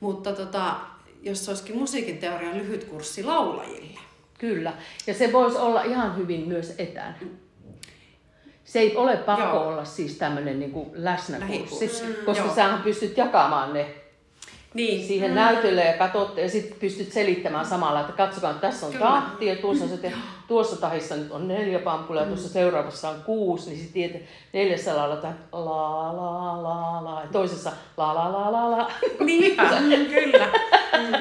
mutta 0.00 0.32
tota, 0.32 0.74
jos 1.22 1.48
olisikin 1.48 1.78
musiikinteorian 1.78 2.58
lyhyt 2.58 2.84
kurssi 2.84 3.24
laulajille. 3.24 3.98
Kyllä. 4.38 4.72
Ja 5.06 5.14
se 5.14 5.32
voisi 5.32 5.56
olla 5.58 5.82
ihan 5.82 6.16
hyvin 6.16 6.48
myös 6.48 6.74
etänä. 6.78 7.14
Se 8.64 8.78
ei 8.78 8.96
ole 8.96 9.16
pakko 9.16 9.42
Joo. 9.56 9.68
olla 9.68 9.84
siis 9.84 10.16
tämmöinen 10.18 10.60
niin 10.60 10.72
läsnäkurssi, 10.92 11.54
Lähikurssi. 11.54 12.04
Mm, 12.04 12.14
koska 12.26 12.44
joo. 12.44 12.54
sähän 12.54 12.82
pystyt 12.82 13.16
jakamaan 13.16 13.72
ne 13.72 13.86
Niin, 14.76 15.06
siihen 15.06 15.34
näytölle 15.34 15.84
ja 15.84 15.92
katsotte 15.92 16.40
ja 16.40 16.50
sitten 16.50 16.78
pystyt 16.80 17.12
selittämään 17.12 17.66
samalla, 17.66 18.00
että 18.00 18.12
katsokaa, 18.12 18.50
että 18.50 18.66
tässä 18.66 18.86
on 18.86 18.92
Kyllä. 18.92 19.06
tahti 19.06 19.46
ja 19.46 19.56
tuossa, 19.56 19.84
on 19.84 19.90
se, 19.90 20.12
tuossa 20.48 20.76
tahissa 20.76 21.16
nyt 21.16 21.32
on 21.32 21.48
neljä 21.48 21.78
pampulia 21.78 22.22
ja 22.22 22.28
tuossa 22.28 22.48
seuraavassa 22.48 23.08
on 23.08 23.22
kuusi, 23.22 23.70
niin 23.70 23.78
sitten 23.78 23.94
tiedät, 24.02 24.22
neljässä 24.52 24.96
lailla 24.96 25.34
la 25.52 26.16
la 26.16 26.62
la 26.62 27.04
la 27.04 27.20
ja 27.20 27.28
toisessa 27.32 27.72
la 27.96 28.14
la 28.14 28.32
la 28.32 28.52
la 28.52 28.70
la. 28.70 28.90
Niinpä, 29.20 29.62
kyllä. 30.14 30.48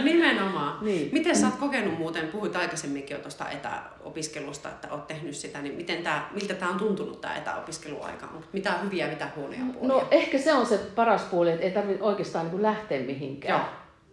Nimenomaan. 0.04 0.78
Niin. 0.82 1.10
Miten 1.12 1.36
sä 1.36 1.46
oot 1.46 1.56
kokenut 1.56 1.98
muuten, 1.98 2.28
puhuit 2.28 2.56
aikaisemminkin 2.56 3.16
jo 3.16 3.22
tuosta 3.22 3.50
etäopiskelusta, 3.50 4.70
että 4.70 4.88
oot 4.92 5.08
tehnyt 5.08 5.36
sitä, 5.36 5.62
niin 5.62 5.76
miten 5.76 6.04
tää, 6.04 6.30
miltä 6.34 6.54
tämä 6.54 6.72
on 6.72 6.78
tuntunut 6.78 7.22
tämä 7.22 7.36
etäopiskeluaika? 7.36 8.26
Onko 8.26 8.48
mitä 8.54 8.72
hyviä, 8.84 9.08
mitä 9.08 9.28
huonoja 9.36 9.60
puolia? 9.74 9.88
No 9.88 10.08
ehkä 10.12 10.38
se 10.38 10.54
on 10.54 10.66
se 10.66 10.78
paras 10.96 11.22
puoli, 11.22 11.52
että 11.52 11.66
ei 11.66 11.72
tarvitse 11.72 12.04
oikeastaan 12.04 12.48
niin 12.52 12.62
lähteä 12.62 13.00
mihinkään. 13.00 13.45
Joo. 13.50 13.60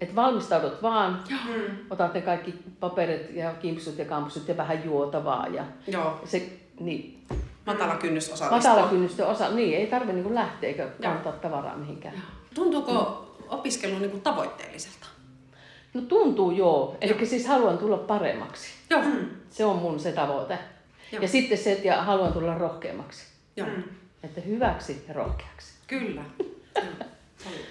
Että 0.01 0.15
valmistaudut 0.17 0.83
vaan, 0.83 1.25
Mm. 1.31 1.77
otat 1.91 2.15
ne 2.15 2.21
kaikki 2.21 2.55
paperit 2.81 3.31
ja 3.37 3.55
kimpsut 3.55 3.99
ja 3.99 4.05
kampsut 4.05 4.49
ja 4.49 4.57
vähän 4.57 4.85
juotavaa 4.85 5.47
ja 5.47 5.65
Joo, 5.87 6.21
se, 6.25 6.49
niin, 6.81 7.25
matala 7.67 7.97
kynnys 7.97 8.33
osallistua. 8.33 8.73
matala 8.73 8.89
kynnystä 8.91 9.27
osa, 9.27 9.51
niin 9.51 9.79
ei 9.79 9.87
tarvitse 9.87 10.12
niin 10.23 10.35
lähteä 10.35 10.69
eikä 10.69 10.87
kantaa 11.03 11.33
tavaraa 11.33 11.77
mihinkään. 11.77 12.15
Tuntuuko 12.55 13.27
opiskelu 13.49 13.99
niin 13.99 14.11
kuin 14.11 14.23
tavoitteelliselta? 14.23 15.07
No 15.95 16.01
tuntuu 16.01 16.51
joo, 16.51 16.97
eli 17.01 17.27
siis 17.27 17.47
haluan 17.47 17.79
tulla 17.79 17.97
paremmaksi. 17.99 18.69
Joo. 18.91 19.03
Se 19.51 19.65
on 19.65 19.77
mun 19.77 20.01
se 20.01 20.12
tavoite. 20.12 20.59
Joo. 21.12 21.23
Ja 21.23 21.29
sitten 21.29 21.59
se, 21.59 21.73
että 21.73 21.87
ja 21.89 22.03
haluan 22.03 22.33
tulla 22.33 22.55
rohkeammaksi. 22.59 23.25
Joo, 23.57 23.69
Että 24.23 24.41
hyväksi 24.41 25.05
ja 25.09 25.15
rohkeaksi. 25.15 25.73
kyllä. 25.87 26.23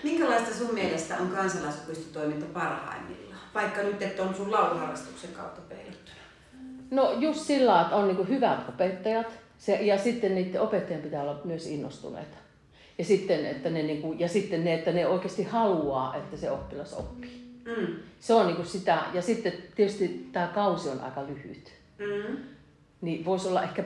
Minkälaista 0.03 0.55
sun 0.55 0.73
mielestä 0.73 1.17
on 1.17 1.29
kansalaisopistotoiminta 1.29 2.45
parhaimmillaan? 2.53 3.41
Vaikka 3.53 3.81
nyt, 3.81 4.01
että 4.01 4.23
on 4.23 4.35
sun 4.35 4.51
lauluharrastuksen 4.51 5.29
kautta 5.33 5.61
peilattuna. 5.61 6.17
No 6.91 7.11
just 7.19 7.39
sillä 7.39 7.81
että 7.81 7.95
on 7.95 8.07
niin 8.07 8.29
hyvät 8.29 8.69
opettajat 8.69 9.27
se, 9.57 9.75
ja 9.75 9.97
sitten 9.97 10.35
niiden 10.35 10.61
opettajien 10.61 11.01
pitää 11.01 11.21
olla 11.21 11.41
myös 11.43 11.67
innostuneita. 11.67 12.37
Ja 12.97 13.05
sitten, 13.05 13.45
että 13.45 13.69
ne, 13.69 13.83
niin 13.83 14.01
kuin, 14.01 14.19
ja 14.19 14.27
sitten 14.27 14.63
ne, 14.63 14.73
että 14.73 14.91
ne 14.91 15.07
oikeasti 15.07 15.43
haluaa, 15.43 16.15
että 16.15 16.37
se 16.37 16.51
oppilas 16.51 16.93
oppii. 16.93 17.61
Mm. 17.65 17.95
Se 18.19 18.33
on 18.33 18.45
niin 18.45 18.55
kuin 18.55 18.67
sitä, 18.67 19.03
ja 19.13 19.21
sitten 19.21 19.53
tietysti 19.75 20.29
tämä 20.31 20.47
kausi 20.47 20.89
on 20.89 20.99
aika 20.99 21.23
lyhyt. 21.27 21.71
Mm. 21.97 22.37
Niin 23.01 23.25
voisi 23.25 23.47
olla 23.47 23.63
ehkä 23.63 23.83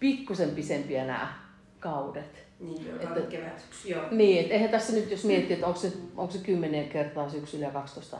pikkusen 0.00 0.50
pisempiä 0.50 1.04
nämä 1.04 1.34
kaudet. 1.80 2.47
Niin, 2.60 2.86
joka 2.86 3.02
Että- 3.04 3.20
on 3.20 3.26
kevät 3.26 3.58
syksy, 3.60 3.88
joo. 3.88 4.02
Niin, 4.10 4.40
että 4.40 4.54
eihän 4.54 4.70
tässä 4.70 4.92
nyt 4.92 5.10
jos 5.10 5.24
miettii, 5.24 5.54
että 5.54 5.66
onko 5.66 5.78
se, 5.78 5.92
onko 6.16 6.32
se 6.32 6.38
10 6.38 6.88
kertaa 6.88 7.30
syksyllä 7.30 7.64
ja 7.66 7.70
12. 7.72 8.18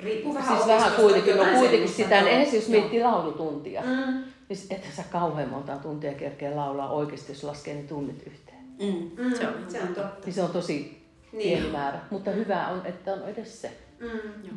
Riippuu 0.00 0.34
vähän 0.34 0.56
Siis 0.56 0.66
vähän 0.68 0.92
kuitenkin, 0.92 1.36
no 1.36 1.44
kuitenkin 1.58 1.88
sitä, 1.88 2.22
niin 2.22 2.40
joo. 2.40 2.50
se 2.50 2.56
jos 2.56 2.68
Joo. 2.68 2.78
miettii 2.80 3.02
laulutuntia, 3.02 3.82
Mm. 3.82 4.24
niin 4.48 4.58
ethän 4.70 4.92
sä 4.96 5.02
kauhean 5.12 5.48
monta 5.48 5.76
tuntia 5.76 6.14
kerkeä 6.14 6.56
laulaa 6.56 6.90
oikeasti, 6.90 7.32
jos 7.32 7.44
laskee 7.44 7.74
ne 7.74 7.82
tunnit 7.82 8.22
yhteen. 8.26 8.64
Mm. 8.80 9.24
Mm. 9.24 9.34
Se 9.34 9.48
on, 9.48 9.54
se 9.68 9.82
on 9.82 9.88
totta. 9.88 10.24
Niin 10.26 10.32
se 10.34 10.42
on 10.42 10.50
tosi 10.50 11.02
Niin. 11.32 11.42
pieni 11.42 11.68
määrä, 11.72 11.98
mutta 12.10 12.30
hyvä 12.30 12.68
on, 12.68 12.86
että 12.86 13.12
on 13.12 13.22
edes 13.28 13.62
se. 13.62 13.70
Mm. 14.00 14.56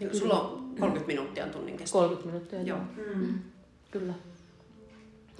Niin, 0.00 0.16
sulla 0.18 0.40
on 0.40 0.58
30 0.80 1.06
minuuttia 1.06 1.44
on 1.44 1.50
tunnin 1.50 1.76
kesto. 1.76 1.98
30 1.98 2.26
minuuttia, 2.32 2.62
Joo. 2.62 2.78
joo. 2.96 3.14
Mm. 3.14 3.38
Kyllä. 3.90 4.12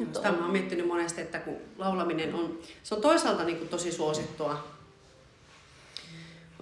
Joo, 0.02 0.14
Sitä 0.14 0.32
mä 0.32 0.38
oon 0.42 0.50
miettinyt 0.52 0.86
monesti, 0.86 1.20
että 1.20 1.38
kun 1.38 1.56
laulaminen 1.78 2.34
on, 2.34 2.58
se 2.82 2.94
on 2.94 3.00
toisaalta 3.00 3.44
niin 3.44 3.56
kuin 3.58 3.68
tosi 3.68 3.92
suosittua, 3.92 4.64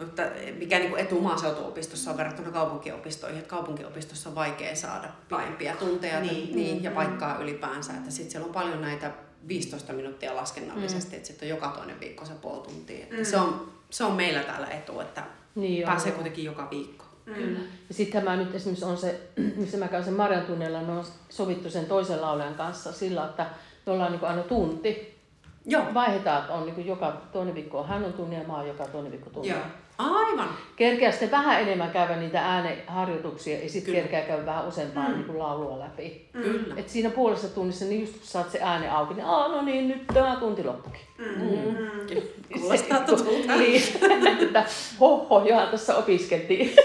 mutta 0.00 0.22
mikä 0.58 0.78
niin 0.78 0.90
kuin 0.90 1.00
etu 1.02 1.20
maaseutuopistossa 1.20 2.10
on 2.10 2.16
verrattuna 2.16 2.50
kaupunkiopistoihin, 2.50 3.38
että 3.38 3.50
kaupunkiopistossa 3.50 4.28
on 4.28 4.34
vaikea 4.34 4.76
saada 4.76 5.08
pidempiä 5.28 5.76
tunteja 5.76 6.20
Niin. 6.20 6.34
niin. 6.34 6.56
Niin, 6.56 6.82
ja 6.82 6.90
paikkaa 6.90 7.38
ylipäänsä, 7.38 7.92
että 7.92 8.10
sitten 8.10 8.30
siellä 8.30 8.46
on 8.46 8.52
paljon 8.52 8.80
näitä 8.80 9.10
15 9.48 9.92
minuuttia 9.92 10.36
laskennallisesti, 10.36 11.16
että 11.16 11.26
sitten 11.28 11.46
on 11.46 11.50
joka 11.50 11.68
toinen 11.68 12.00
viikko 12.00 12.24
se 12.24 12.32
puoli 12.32 12.62
tuntia. 12.62 13.02
Että 13.04 13.16
Mm. 13.16 13.24
se, 13.24 13.36
on, 13.36 13.72
se 13.90 14.04
on 14.04 14.12
meillä 14.12 14.42
täällä 14.42 14.66
etu, 14.66 15.00
että 15.00 15.22
Niin 15.54 15.84
pääsee 15.86 16.12
kuitenkin 16.12 16.44
joka 16.44 16.70
viikko. 16.70 17.04
Mm. 17.36 17.54
Ja 17.88 17.94
sitten 17.94 18.24
mä 18.24 18.36
nyt 18.36 18.54
esimerkiksi 18.54 18.84
on 18.84 18.96
se, 18.96 19.20
missä 19.56 19.78
mä 19.78 19.88
käyn 19.88 20.04
sen 20.04 20.14
Marjan 20.14 20.46
tunnilla, 20.46 20.82
ne 20.82 20.92
on 20.92 21.04
sovittu 21.28 21.70
sen 21.70 21.86
toisen 21.86 22.20
laulajan 22.20 22.54
kanssa 22.54 22.92
sillä, 22.92 23.24
että 23.24 23.46
me 23.86 23.92
ollaan 23.92 24.12
niin 24.12 24.24
aina 24.24 24.42
tunti. 24.42 25.19
Joo, 25.66 25.82
Vaihdetaan, 25.94 26.40
että 26.40 26.52
on 26.52 26.66
niin 26.66 26.86
joka 26.86 27.12
toinen 27.32 27.54
viikko 27.54 27.78
on 27.78 27.88
hän 27.88 28.04
on 28.04 28.12
tunnin 28.12 28.38
ja 28.38 28.46
mä 28.48 28.56
oon 28.56 28.68
joka 28.68 28.84
toinen 28.86 29.12
viikko 29.12 29.30
tunnin. 29.30 29.50
Joo. 29.50 29.60
aivan. 29.98 30.48
Kerkeä 30.76 31.10
sitten 31.10 31.30
vähän 31.30 31.60
enemmän 31.60 31.90
käydä 31.90 32.16
niitä 32.16 32.40
ääneharjoituksia 32.46 33.58
ja 33.62 33.68
sitten 33.68 33.94
kerkeä 33.94 34.22
käydä 34.22 34.46
vähän 34.46 34.68
useampaa 34.68 35.08
Mm. 35.08 35.14
niin 35.14 35.24
kuin 35.24 35.38
laulua 35.38 35.78
läpi. 35.78 36.28
Kyllä. 36.32 36.74
Et 36.76 36.88
siinä 36.88 37.10
puolessa 37.10 37.48
tunnissa, 37.48 37.84
niin 37.84 38.00
just 38.00 38.12
kun 38.12 38.22
saat 38.22 38.50
se 38.50 38.58
ääni 38.62 38.88
auki, 38.88 39.14
niin 39.14 39.26
Aa, 39.26 39.48
no 39.48 39.62
niin, 39.62 39.88
nyt 39.88 40.06
tämä 40.14 40.36
tunti 40.36 40.64
loppukin. 40.64 41.00
Mm. 41.18 41.26
Mm. 41.26 41.76
Mm. 41.78 42.22
Kuulostaa 42.60 43.00
tutulta. 43.06 43.56
niin, 43.56 43.82
että 44.42 44.64
hoho, 45.00 45.44
johan 45.48 45.68
tässä 45.68 45.96
opiskeltiin. 45.96 46.76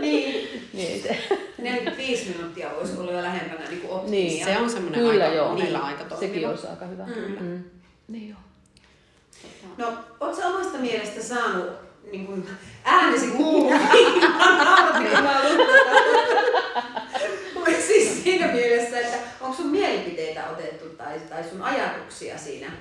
Niin. 0.00 0.48
niin, 0.72 1.02
se, 1.02 1.18
45 1.62 2.28
minuuttia 2.28 2.70
voisi 2.76 2.98
olla 2.98 3.12
jo 3.12 3.22
lähempänä 3.22 3.68
niin 3.68 3.80
kuin 3.80 3.92
optimia. 3.92 4.20
Niin, 4.20 4.44
Se 4.44 4.58
on 4.58 4.70
semmoinen 4.70 5.00
Kyllä, 5.00 5.24
aika, 5.24 5.36
joo. 5.36 5.54
Niin. 5.54 5.76
aika 5.76 5.98
sekin 5.98 6.18
toimiva. 6.18 6.50
olisi 6.50 6.66
aika 6.66 6.86
hyvä. 6.86 7.04
Mm. 7.06 7.46
Mm. 7.46 7.64
Niin 8.08 8.28
joo. 8.28 8.38
No, 9.76 9.92
ootko 10.20 10.40
sä 10.40 10.48
omasta 10.48 10.78
mielestä 10.78 11.22
saanut 11.22 11.66
niin 12.12 12.26
kuin, 12.26 12.46
äänesi 12.84 13.26
kuuluviin? 13.26 14.22
siis 17.86 18.24
siinä 18.24 18.46
mielessä, 18.46 19.00
että 19.00 19.18
onko 19.40 19.56
sun 19.56 19.66
mielipiteitä 19.66 20.50
otettu 20.50 20.88
tai, 20.88 21.20
tai 21.20 21.44
sun 21.44 21.62
ajatuksia 21.62 22.38
siinä, 22.38 22.72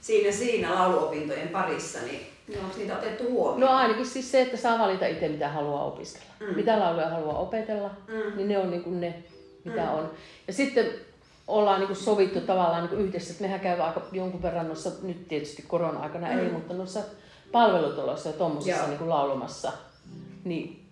siinä, 0.00 0.32
siinä 0.32 0.74
lauluopintojen 0.74 1.48
parissa, 1.48 1.98
niin, 2.02 2.26
niin 2.48 2.64
onko 2.64 2.76
niitä 2.78 2.96
otettu 2.98 3.24
huomioon? 3.30 3.60
No 3.60 3.76
ainakin 3.76 4.06
siis 4.06 4.30
se, 4.32 4.42
että 4.42 4.56
saa 4.56 4.78
valita 4.78 5.06
itse, 5.06 5.28
mitä 5.28 5.48
haluaa 5.48 5.84
opiskella. 5.84 6.32
Mm. 6.40 6.46
Mm. 6.46 6.54
Mitä 6.56 6.78
lauluja 6.80 7.08
haluaa 7.08 7.38
opetella, 7.38 7.90
Mm. 8.08 8.14
mm. 8.14 8.36
niin 8.36 8.48
ne 8.48 8.58
on 8.58 8.70
niin 8.70 8.82
kuin 8.84 9.00
ne, 9.00 9.14
mitä 9.64 9.80
Mm. 9.82 9.88
mm. 9.88 9.94
on. 9.94 10.10
Ja 10.46 10.52
sitten 10.52 10.86
ollaan 11.48 11.80
niin 11.80 11.86
kuin 11.88 11.96
sovittu 11.96 12.40
tavallaan 12.40 12.82
niin 12.82 12.88
kuin 12.88 13.00
yhdessä, 13.00 13.30
että 13.32 13.44
mehän 13.44 13.60
käy 13.60 13.80
aika 13.80 14.02
jonkun 14.12 14.42
verran 14.42 14.66
noissa, 14.66 14.90
nyt 15.02 15.28
tietysti 15.28 15.62
korona-aikana 15.68 16.26
Mm. 16.26 16.32
mm. 16.34 16.40
ei, 16.40 16.50
mutta 16.52 16.74
noissa 16.74 17.00
palvelutoloissa 17.52 18.28
ja 18.28 18.32
tuommoisissa 18.32 18.86
niin 18.86 18.98
kuin 18.98 19.10
laulamassa, 19.10 19.72
niin 20.44 20.86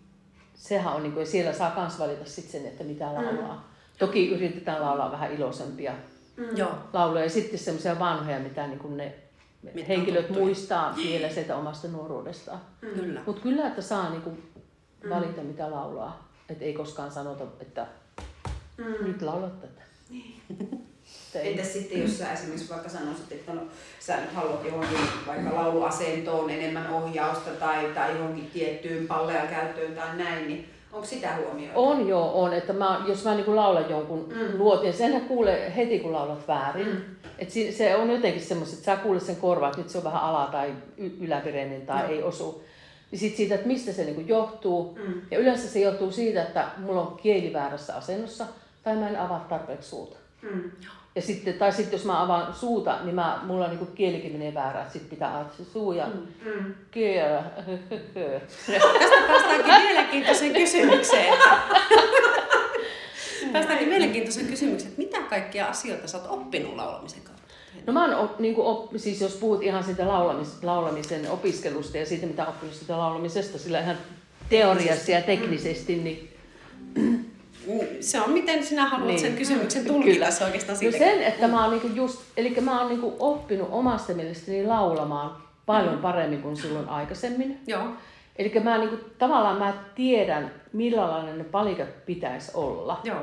sehän 0.54 0.94
on, 0.94 1.02
niin 1.02 1.12
kuin, 1.12 1.20
ja 1.20 1.26
siellä 1.26 1.52
saa 1.52 1.72
myös 1.80 1.98
valita 1.98 2.24
sitten 2.24 2.52
sen, 2.52 2.70
että 2.70 2.84
mitä 2.84 3.04
laulaa. 3.14 3.54
Mm. 3.54 3.60
Toki 3.98 4.30
yritetään 4.30 4.82
laulaa 4.82 5.12
vähän 5.12 5.32
iloisempia 5.32 5.92
Mm. 6.36 6.66
Lauluja 6.92 7.24
ja 7.24 7.30
sitten 7.30 7.58
semmoisia 7.58 7.98
vanhoja, 7.98 8.38
mitä 8.40 8.66
niin 8.66 8.78
kuin 8.78 8.96
ne 8.96 9.14
Mitkä 9.74 9.92
on 9.92 9.96
henkilöt 9.98 10.26
tuttuja. 10.26 10.44
muistaa 10.46 10.96
vielä 10.96 11.28
sieltä 11.28 11.56
omasta 11.56 11.88
nuoruudestaan. 11.88 12.60
Kyllä. 12.80 13.20
Mutta 13.26 13.42
kyllä, 13.42 13.66
että 13.66 13.82
saa 13.82 14.10
niinku 14.10 14.30
valita, 15.10 15.40
mitä 15.42 15.70
laulaa. 15.70 16.28
Että 16.48 16.64
ei 16.64 16.72
koskaan 16.72 17.10
sanota, 17.12 17.44
että 17.60 17.86
Mm. 18.78 19.06
nyt 19.06 19.22
laulat 19.22 19.60
tätä. 19.60 19.80
Ei- 21.34 21.50
Entäs 21.52 21.72
sitten, 21.72 22.02
jos 22.02 22.18
sä 22.18 22.32
esimerkiksi 22.32 22.70
vaikka 22.70 22.88
sanoisit, 22.88 23.32
että 23.32 23.52
no, 23.54 23.60
sä 24.00 24.16
nyt 24.20 24.32
haluat 24.32 24.64
johonkin 24.64 24.98
vaikka 25.26 25.54
lauluasentoon 25.54 26.50
enemmän 26.50 26.90
ohjausta 26.90 27.50
tai, 27.50 27.90
tai 27.94 28.16
johonkin 28.16 28.50
tiettyyn 28.52 29.06
pallean 29.06 29.48
käyttöön 29.48 29.94
tai 29.94 30.16
näin, 30.16 30.48
niin 30.48 30.70
onko 30.96 31.06
sitä 31.08 31.36
huomioitu? 31.36 31.72
On 31.84 32.08
joo, 32.08 32.42
on. 32.42 32.52
Että 32.52 32.72
mä, 32.72 33.00
jos 33.08 33.24
mä 33.24 33.34
niinku 33.34 33.56
laulan 33.56 33.90
jonkun 33.90 34.28
Mm. 34.28 34.58
nuotin, 34.58 34.92
senhän 34.92 35.20
kuulee 35.22 35.72
heti, 35.76 35.98
kun 35.98 36.12
laulat 36.12 36.48
väärin. 36.48 36.86
Mm. 36.88 36.96
Et 37.38 37.50
si, 37.50 37.72
se 37.72 37.96
on 37.96 38.10
jotenkin 38.10 38.42
semmoista, 38.42 38.74
että 38.76 38.84
sä 38.84 38.96
kuulet 39.02 39.22
sen 39.22 39.36
korvaan, 39.36 39.70
että 39.70 39.82
nyt 39.82 39.90
se 39.90 39.98
on 39.98 40.04
vähän 40.04 40.22
ala- 40.22 40.48
tai 40.52 40.72
y- 40.96 41.10
ylävireinen 41.20 41.86
tai 41.86 42.00
Joo. 42.02 42.10
ei 42.10 42.22
osu. 42.22 42.64
Niin 43.10 43.18
sit 43.18 43.36
siitä, 43.36 43.54
että 43.54 43.66
mistä 43.66 43.92
se 43.92 44.04
niinku 44.04 44.20
johtuu. 44.20 44.98
Mm. 45.06 45.14
Ja 45.30 45.38
yleensä 45.38 45.68
se 45.68 45.80
johtuu 45.80 46.10
siitä, 46.12 46.42
että 46.42 46.64
mulla 46.78 47.00
on 47.00 47.16
kieli 47.16 47.52
väärässä 47.52 47.96
asennossa 47.96 48.46
tai 48.84 48.96
mä 48.96 49.08
en 49.08 49.20
avaa 49.20 49.46
tarpeeksi 49.48 49.88
suuta. 49.88 50.16
Mm. 50.42 50.70
Ja 51.16 51.22
sitten, 51.22 51.54
tai 51.54 51.72
sitten 51.72 51.92
jos 51.92 52.04
mä 52.04 52.22
avaan 52.22 52.54
suuta, 52.54 52.98
niin 53.04 53.14
mä, 53.14 53.40
mulla 53.42 53.68
niinku 53.68 53.86
kielikin 53.86 54.32
menee 54.32 54.54
väärään. 54.54 54.90
Sitten 54.90 55.10
pitää 55.10 55.36
avata 55.36 55.56
se 55.56 55.64
suu 55.64 55.92
ja 55.92 56.06
mm. 56.06 56.74
Kielä. 56.90 57.44
Tästä 58.98 59.16
päästäänkin 59.28 59.74
mielenkiintoiseen 59.74 60.52
kysymykseen. 60.52 61.34
päästäänkin 63.52 63.88
mielenkiintoiseen 63.88 64.46
kysymykseen, 64.46 64.88
että 64.88 65.02
mitä 65.02 65.28
kaikkia 65.30 65.66
asioita 65.66 66.08
sä 66.08 66.18
oot 66.18 66.30
oppinut 66.30 66.76
laulamisen 66.76 67.22
kautta? 67.22 67.42
No 67.86 67.92
mä 67.92 68.04
oon, 68.04 68.24
op, 68.24 68.38
niin 68.38 68.54
op, 68.58 68.90
siis 68.96 69.20
jos 69.20 69.34
puhut 69.34 69.62
ihan 69.62 69.84
siitä 69.84 70.08
laulamis, 70.08 70.62
laulamisen 70.62 71.30
opiskelusta 71.30 71.98
ja 71.98 72.06
siitä, 72.06 72.26
mitä 72.26 72.46
oppinut 72.46 72.74
siitä 72.74 72.98
laulamisesta, 72.98 73.58
sillä 73.58 73.80
ihan 73.80 73.96
teoriassa 74.48 75.10
ja 75.10 75.22
teknisesti, 75.22 75.96
niin 75.96 76.35
se 78.00 78.20
on 78.20 78.30
miten 78.30 78.64
sinä 78.64 78.86
haluat 78.88 79.06
Niin. 79.08 79.20
sen 79.20 79.36
kysymyksen 79.36 79.86
tulkita, 79.86 80.14
Kyllä. 80.14 80.30
se 80.30 80.44
oikeastaan 80.44 80.78
No 80.84 80.90
sen, 80.90 81.22
että 81.22 81.48
mä 81.48 81.62
oon 81.62 81.70
niinku 81.70 81.88
just, 81.88 82.20
eli 82.36 82.56
mä 82.60 82.80
oon 82.80 82.88
niinku 82.88 83.16
oppinut 83.18 83.68
omasta 83.72 84.14
mielestäni 84.14 84.66
laulamaan 84.66 85.36
paljon 85.66 85.98
paremmin 85.98 86.42
kuin 86.42 86.56
silloin 86.56 86.88
aikaisemmin. 86.88 87.60
Joo, 87.66 87.82
Eli 88.36 88.52
mä 88.64 88.78
niinku, 88.78 88.96
tavallaan 89.18 89.56
mä 89.58 89.72
tiedän, 89.94 90.50
millä 90.72 91.08
lailla 91.10 91.32
ne 91.32 91.44
palikat 91.44 92.06
pitäisi 92.06 92.50
olla. 92.54 93.00
joo. 93.04 93.20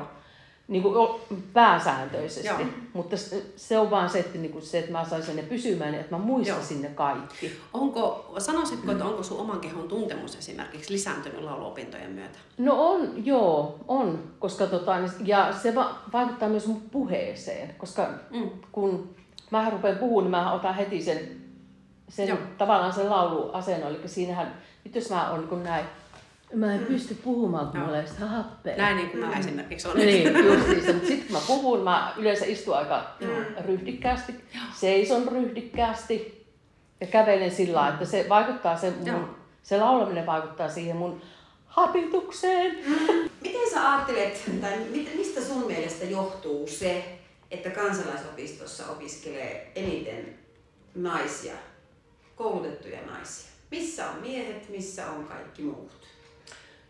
Niin 0.68 0.82
kuin 0.82 1.20
pääsääntöisesti. 1.52 2.46
Joo. 2.48 2.58
Mutta 2.92 3.16
se, 3.56 3.78
on 3.78 3.90
vaan 3.90 4.10
se, 4.10 4.18
että, 4.18 4.38
niin 4.38 4.52
kuin 4.52 4.62
se, 4.62 4.78
että 4.78 4.92
mä 4.92 5.04
saisin 5.04 5.36
ne 5.36 5.42
pysymään, 5.42 5.94
että 5.94 6.16
mä 6.16 6.22
muistasin 6.24 6.82
ne 6.82 6.88
kaikki. 6.88 7.52
Onko, 7.74 8.34
sanoisitko, 8.38 8.92
että 8.92 9.04
onko 9.04 9.22
sun 9.22 9.40
oman 9.40 9.60
kehon 9.60 9.88
tuntemus 9.88 10.36
esimerkiksi 10.36 10.92
lisääntynyt 10.92 11.40
lauluopintojen 11.42 12.10
myötä? 12.10 12.38
No 12.58 12.88
on, 12.92 13.26
joo, 13.26 13.78
on. 13.88 14.22
Koska 14.38 14.66
tota, 14.66 14.96
ja 15.24 15.52
se 15.52 15.74
va- 15.74 15.98
vaikuttaa 16.12 16.48
myös 16.48 16.66
mun 16.66 16.80
puheeseen. 16.80 17.74
Koska 17.78 18.08
Mm. 18.30 18.50
kun 18.72 19.14
mä 19.50 19.70
rupean 19.70 19.98
puhumaan, 19.98 20.24
niin 20.24 20.30
mä 20.30 20.52
otan 20.52 20.74
heti 20.74 21.02
sen, 21.02 21.18
sen 22.08 22.28
Joo. 22.28 22.38
tavallaan 22.58 22.92
sen 22.92 23.10
lauluasennon. 23.10 23.90
Eli 23.90 24.08
siinähän, 24.08 24.54
nyt 24.84 24.94
jos 24.94 25.10
mä 25.10 25.30
oon 25.30 25.48
niin 25.50 25.62
näin, 25.62 25.84
mä 26.54 26.74
en 26.74 26.86
pysty 26.86 27.14
puhumaan, 27.14 27.68
kun 27.68 27.80
mulla 27.80 28.00
ei 28.00 28.08
sitä 28.08 28.26
happea. 28.26 28.76
Näin 28.76 28.96
niin 28.96 29.10
kuin 29.10 29.20
mä 29.26 29.38
esimerkiksi 29.38 29.88
olen. 29.88 30.06
Niin, 30.06 30.44
justiinsa. 30.44 30.92
Mutta 30.92 31.08
sitten 31.08 31.28
kun 31.28 31.36
mä 31.36 31.42
puhun, 31.46 31.80
mä 31.80 32.12
yleensä 32.16 32.44
istun 32.44 32.76
aika 32.76 33.04
Joo. 33.20 33.38
ryhdikkäästi, 33.66 34.34
seison 34.74 35.28
ryhdikkäästi 35.28 36.46
ja 37.00 37.06
kävelen 37.06 37.50
sillä 37.50 37.76
lailla, 37.76 37.94
että 37.94 38.04
se 38.04 38.26
vaikuttaa, 38.28 38.76
se, 38.76 38.92
Joo. 39.04 39.18
mun, 39.18 39.36
se 39.62 39.78
laulaminen 39.78 40.26
vaikuttaa 40.26 40.68
siihen 40.68 40.96
mun 40.96 41.22
hapitukseen. 41.66 42.78
Miten 43.40 43.70
sä 43.70 43.92
ajattelet, 43.92 44.50
tai 44.60 44.72
mistä 45.16 45.40
sun 45.40 45.66
mielestä 45.66 46.04
johtuu 46.04 46.66
se, 46.66 47.18
että 47.50 47.70
kansalaisopistossa 47.70 48.86
opiskelee 48.86 49.72
eniten 49.74 50.34
naisia, 50.94 51.54
koulutettuja 52.36 52.98
naisia? 53.06 53.50
Missä 53.70 54.10
on 54.10 54.20
miehet, 54.20 54.68
missä 54.68 55.10
on 55.10 55.24
kaikki 55.24 55.62
muut? 55.62 55.90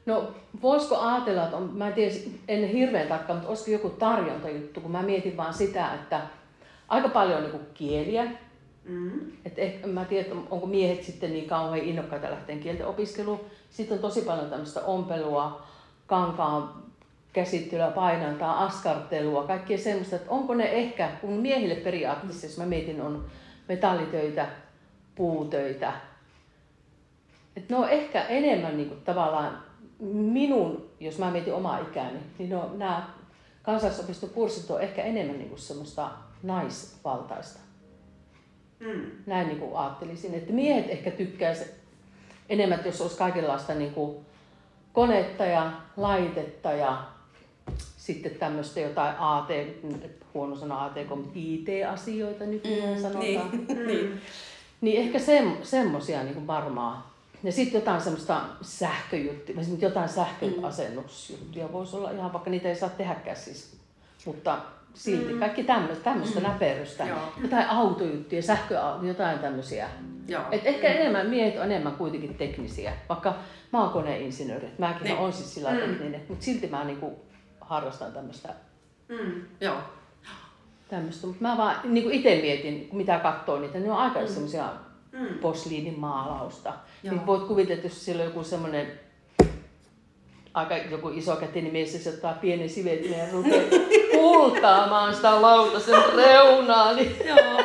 No 0.07 0.35
voisiko 0.63 0.97
ajatella, 0.97 1.45
että 1.45 1.57
on, 1.57 1.71
mä 1.75 1.87
en 1.89 1.93
tiedä, 1.93 2.15
en 2.49 2.69
hirveän 2.69 3.09
tarkkaan, 3.09 3.37
mutta 3.37 3.49
olisiko 3.49 3.71
joku 3.71 3.91
tarjontajuttu, 3.91 4.81
kun 4.81 4.91
mä 4.91 5.03
mietin 5.03 5.37
vaan 5.37 5.55
sitä, 5.55 5.95
että 5.95 6.21
aika 6.89 7.09
paljon 7.09 7.45
on 7.45 7.51
niin 7.51 7.67
kieliä, 7.75 8.31
Mm. 8.85 9.33
Et 9.45 9.59
ehkä, 9.59 9.87
mä 9.87 10.05
tiedän, 10.05 10.47
onko 10.51 10.67
miehet 10.67 11.05
sitten 11.05 11.33
niin 11.33 11.49
kauhean 11.49 11.85
innokkaita 11.85 12.31
lähteen 12.31 12.61
kielten 12.61 12.87
opiskeluun. 12.87 13.41
Sitten 13.71 13.97
on 13.97 14.03
tosi 14.03 14.21
paljon 14.21 14.51
tämmöistä 14.51 14.81
ompelua, 14.81 15.67
kankaan 16.07 16.85
käsittelyä, 17.33 17.91
painantaa, 17.91 18.65
askartelua, 18.65 19.47
kaikkea 19.47 19.79
semmoista, 19.79 20.17
että 20.17 20.31
onko 20.31 20.55
ne 20.55 20.65
ehkä, 20.65 21.11
kun 21.21 21.33
miehille 21.33 21.75
periaatteessa, 21.75 22.47
jos 22.47 22.59
mä 22.59 22.67
mietin, 22.67 23.01
on 23.01 23.25
metallitöitä, 23.69 24.47
puutöitä, 25.15 25.93
että 27.57 27.75
ne 27.75 27.81
on 27.81 27.89
ehkä 27.89 28.23
enemmän 28.23 28.77
niin 28.77 28.89
kuin, 28.89 29.01
tavallaan 29.01 29.63
minun, 30.01 30.91
jos 31.01 31.19
mä 31.19 31.31
mietin 31.31 31.55
omaa 31.55 31.79
ikääni, 31.79 32.19
niin 32.39 32.51
ne 32.51 32.57
on, 32.57 32.79
nämä 32.79 33.09
kansallisopiston 33.63 34.31
kurssit 34.31 34.71
on 34.71 34.83
ehkä 34.83 35.03
enemmän 35.03 35.39
niin 35.39 35.49
kuin 35.49 35.59
semmoista 35.59 36.11
naisvaltaista. 36.43 37.61
Mm. 38.81 39.11
Näin 39.27 39.49
niin 39.49 39.61
kuin 39.61 39.77
ajattelisin, 39.77 40.35
että 40.35 40.53
miehet 40.53 40.91
ehkä 40.91 41.11
tykkäisi 41.11 41.65
enemmän, 42.49 42.81
jos 42.85 43.01
olisi 43.01 43.19
kaikenlaista 43.19 43.75
niin 43.75 43.93
kuin 43.93 44.17
konetta 44.93 45.45
ja 45.45 45.73
laitetta 45.97 46.73
ja 46.73 47.05
sitten 47.97 48.35
tämmöistä 48.35 48.81
jotain 48.81 49.15
AT, 49.19 49.49
huono 50.35 50.57
sana 50.57 50.85
AT, 50.85 50.95
kun 51.09 51.33
IT-asioita 51.35 52.45
nykyään 52.45 52.97
mm, 52.97 53.03
sanotaan. 53.03 53.51
Niin. 53.51 53.67
niin. 53.87 54.21
Niin 54.81 55.01
ehkä 55.01 55.19
sem, 55.19 55.57
semmosia 55.63 56.23
niin 56.23 56.47
varmaan. 56.47 57.14
Ja 57.45 57.53
sitten 57.53 57.79
jotain 57.79 58.01
semmoista 58.01 58.41
sähköjuttuja, 58.63 59.61
esimerkiksi 59.61 59.87
jotain 59.87 60.09
sähköasennusjuttuja 60.09 61.73
voisi 61.73 61.97
olla 61.97 62.11
ihan, 62.11 62.33
vaikka 62.33 62.51
niitä 62.51 62.69
ei 62.69 62.77
saa 62.77 62.89
tehdäkään 62.89 63.37
siis. 63.37 63.77
Mutta 64.27 64.59
silti 64.95 65.35
kaikki 65.35 65.65
tämmöistä, 65.65 66.05
tämmöistä 66.05 66.41
näperystä. 66.41 67.05
Joo. 67.05 67.19
Jotain 67.43 67.69
autojuttuja, 67.69 68.43
sähköautoja, 68.43 69.09
jotain 69.09 69.39
tämmöisiä. 69.39 69.89
Joo. 70.29 70.43
Et 70.51 70.67
ehkä 70.67 70.89
enemmän, 70.89 71.27
miehet 71.27 71.57
on 71.57 71.65
enemmän 71.65 71.97
kuitenkin 71.97 72.35
teknisiä. 72.35 72.93
Vaikka 73.09 73.35
mä 73.73 73.83
oon 73.83 73.93
koneinsinööri, 73.93 74.69
mäkin 74.79 75.03
Niin. 75.03 75.15
niin. 75.15 75.25
on 75.25 75.33
siis 75.33 75.55
sillä 75.55 75.71
mm. 75.71 75.77
tekninen, 75.79 76.23
mutta 76.29 76.45
silti 76.45 76.67
mä 76.67 76.85
niinku 76.85 77.25
harrastan 77.61 78.13
tämmöistä 78.13 78.55
Mm. 79.09 79.43
Joo. 79.61 79.77
tämmöistä. 80.89 81.27
Mutta 81.27 81.43
mä 81.43 81.57
vaan 81.57 81.77
niin 81.85 82.11
itse 82.13 82.41
mietin, 82.43 82.89
mitä 82.93 83.19
katsoo 83.19 83.59
niitä, 83.61 83.75
niin 83.75 83.87
ne 83.87 83.93
on 83.93 83.99
aika 83.99 84.21
mm. 84.21 84.27
semmoisia 84.27 84.69
Mm. 85.21 85.39
posliinimaalausta. 85.39 86.73
Joo. 87.03 87.15
Niin 87.15 87.27
voit 87.27 87.43
kuvitella, 87.43 87.75
että 87.75 87.87
jos 87.87 88.05
siellä 88.05 88.23
on 88.23 88.29
joku 88.29 88.45
semmoinen 88.45 88.93
aika 90.55 90.77
joku 90.77 91.09
iso 91.09 91.37
kätinen 91.37 91.73
mies, 91.73 91.95
ja 91.95 92.01
se 92.01 92.11
ottaa 92.11 92.33
pienen 92.33 92.71
sivetin 92.71 93.13
ja 93.19 93.25
rupeaa 93.33 93.65
kultaamaan 94.21 95.15
sitä 95.15 95.43
lautasen 95.43 96.03
reunaa. 96.17 96.93
Niin, 96.93 97.17
Joo. 97.27 97.39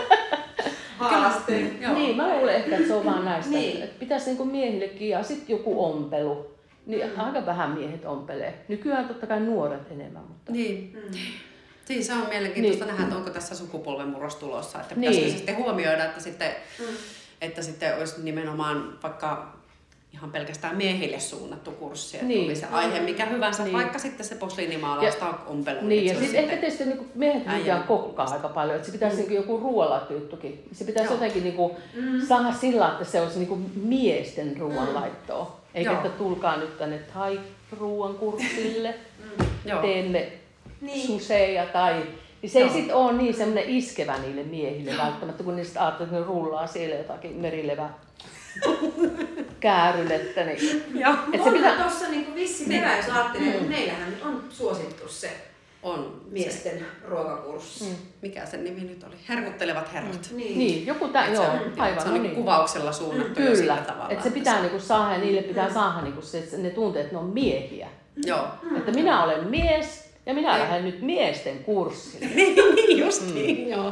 Haaste. 0.97 1.59
Joo. 1.81 1.93
niin, 1.93 2.17
mä 2.17 2.37
luulen 2.37 2.55
ehkä, 2.55 2.75
että 2.75 2.87
se 2.87 2.93
on 2.93 3.05
vaan 3.05 3.25
näistä. 3.25 3.51
Niin. 3.51 3.73
Niin. 3.73 3.83
Että 3.83 3.99
pitäisi 3.99 4.25
niinku 4.25 4.45
miehillekin 4.45 5.09
ja 5.09 5.23
sitten 5.23 5.55
joku 5.57 5.85
ompelu. 5.85 6.55
Niin 6.85 7.07
mm. 7.07 7.19
aika 7.19 7.45
vähän 7.45 7.71
miehet 7.71 8.05
ompelee. 8.05 8.65
Nykyään 8.67 9.07
totta 9.07 9.27
kai 9.27 9.39
nuoret 9.39 9.91
enemmän, 9.91 10.23
mutta... 10.27 10.51
Niin. 10.51 10.91
Mm. 10.93 11.17
Niin, 11.89 12.05
se 12.05 12.13
on 12.13 12.25
mielenkiintoista 12.29 12.85
Niin. 12.85 12.91
nähdä, 12.91 13.03
että 13.03 13.15
onko 13.15 13.29
tässä 13.29 13.55
sukupolven 13.55 14.07
murros 14.07 14.35
tulossa. 14.35 14.81
Että 14.81 14.95
Niin. 14.95 15.31
sitten 15.31 15.57
huomioida, 15.57 16.05
että 16.05 16.21
sitten, 16.21 16.51
Mm. 16.79 16.85
Että 17.41 17.61
sitten 17.61 17.97
olisi 17.97 18.21
nimenomaan 18.23 18.99
vaikka 19.03 19.59
ihan 20.13 20.31
pelkästään 20.31 20.75
miehille 20.77 21.19
suunnattu 21.19 21.71
kurssi, 21.71 22.17
että 22.17 22.27
Niin. 22.27 22.45
oli 22.45 22.55
se 22.55 22.65
aihe 22.71 22.99
mikä 22.99 23.25
hyvänsä, 23.25 23.63
Niin. 23.63 23.73
vaikka 23.73 23.99
sitten 23.99 24.25
se 24.25 24.35
posliinimaalaus 24.35 25.15
tai 25.15 25.33
ompelu. 25.47 25.77
Niin, 25.81 26.05
ja 26.05 26.13
sitten 26.19 26.29
on 26.29 26.35
ehkä 26.49 26.57
tietysti 26.57 26.85
niinku 26.85 27.05
miehet 27.15 27.47
nykyään 27.47 27.83
kokkaa 27.83 28.25
aika 28.31 28.49
paljon, 28.49 28.75
että 28.75 28.85
se 28.85 28.91
pitäisi 28.91 29.17
niinku 29.17 29.33
joku 29.33 29.57
ruoanlaittojuttukin. 29.57 30.63
Se 30.71 30.85
pitäisi 30.85 31.07
Joo. 31.07 31.13
jotenkin 31.13 31.43
niinku 31.43 31.77
Mm. 31.95 32.21
saada 32.27 32.53
sillä, 32.53 32.91
että 32.91 33.03
se 33.05 33.21
olisi 33.21 33.37
niinku 33.39 33.59
miesten 33.83 34.57
ruoanlaittoa. 34.59 35.59
Eikä 35.73 35.91
Joo. 35.91 35.97
että 36.05 36.17
tulkaa 36.17 36.57
nyt 36.57 36.77
tänne 36.77 36.97
thai 36.97 37.39
ruoan 37.79 38.13
kurssille, 38.15 38.95
Joo. 39.65 39.81
teemme 39.81 40.31
Niin. 40.81 41.07
suseja 41.07 41.65
tai... 41.65 42.03
Niin 42.41 42.49
se 42.49 42.59
ei 42.59 42.65
Joo. 42.65 42.73
sitten 42.73 42.95
ole 42.95 43.13
niin 43.13 43.33
semmoinen 43.33 43.69
iskevä 43.69 44.17
niille 44.17 44.43
miehille 44.43 44.97
välttämättä, 44.97 45.43
kun 45.43 45.55
niistä 45.55 45.81
ajattelee, 45.85 46.07
että 46.09 46.19
ne 46.19 46.25
rullaa 46.27 46.67
siellä 46.67 46.95
jotakin 46.95 47.35
merilevä 47.35 47.89
käärylettä. 49.59 50.43
Niin. 50.43 50.83
Joo. 50.93 51.13
Et 51.33 51.43
se 51.43 51.51
pitää, 51.51 51.75
tuossa 51.81 52.07
niinku 52.07 52.35
vissi 52.35 52.65
perä, 52.65 52.97
jos 52.97 53.09
ajattelee, 53.09 53.49
että 53.49 53.69
meillähän 53.69 54.13
on 54.25 54.43
suosittu 54.49 55.07
se 55.07 55.31
On 55.83 56.21
miesten 56.31 56.85
ruokakurssi. 57.07 57.83
Mm. 57.83 57.95
Mikä 58.21 58.45
sen 58.45 58.63
nimi 58.63 58.81
nyt 58.81 59.03
oli? 59.03 59.15
Herkuttelevat 59.29 59.93
herrat. 59.93 60.29
Niin. 60.35 60.57
niin, 60.57 60.85
joku 60.85 61.07
tä, 61.07 61.25
Et 61.25 61.33
joo, 61.33 61.43
se 61.43 61.51
on, 61.51 61.59
aivan, 61.77 62.01
se 62.01 62.07
on 62.07 62.15
no 62.15 62.21
niin. 62.21 62.35
kuvauksella 62.35 62.91
suunnattu 62.91 63.41
jo 63.41 63.55
sillä 63.55 63.77
tavalla. 63.77 64.09
että 64.09 64.23
se 64.23 64.29
pitää 64.31 64.61
niinku 64.61 64.79
saada 64.79 65.13
ja 65.13 65.19
niille 65.19 65.41
pitää 65.41 65.73
saada 65.73 66.01
niinku 66.01 66.21
se, 66.21 66.39
että 66.39 66.57
ne 66.57 66.69
tuntee, 66.69 67.01
että 67.01 67.13
ne 67.13 67.19
on 67.19 67.29
miehiä. 67.29 67.87
Joo. 68.25 68.47
Että 68.77 68.91
minä 68.91 69.23
olen 69.23 69.47
mies 69.47 70.08
ja 70.29 70.35
minä 70.35 70.51
Niin. 70.51 70.59
lähden 70.61 70.85
nyt 70.85 71.01
miesten 71.01 71.59
kurssille. 71.63 72.25
niin 72.35 72.99
justiin, 72.99 73.57
mm. 73.65 73.71
joo. 73.71 73.87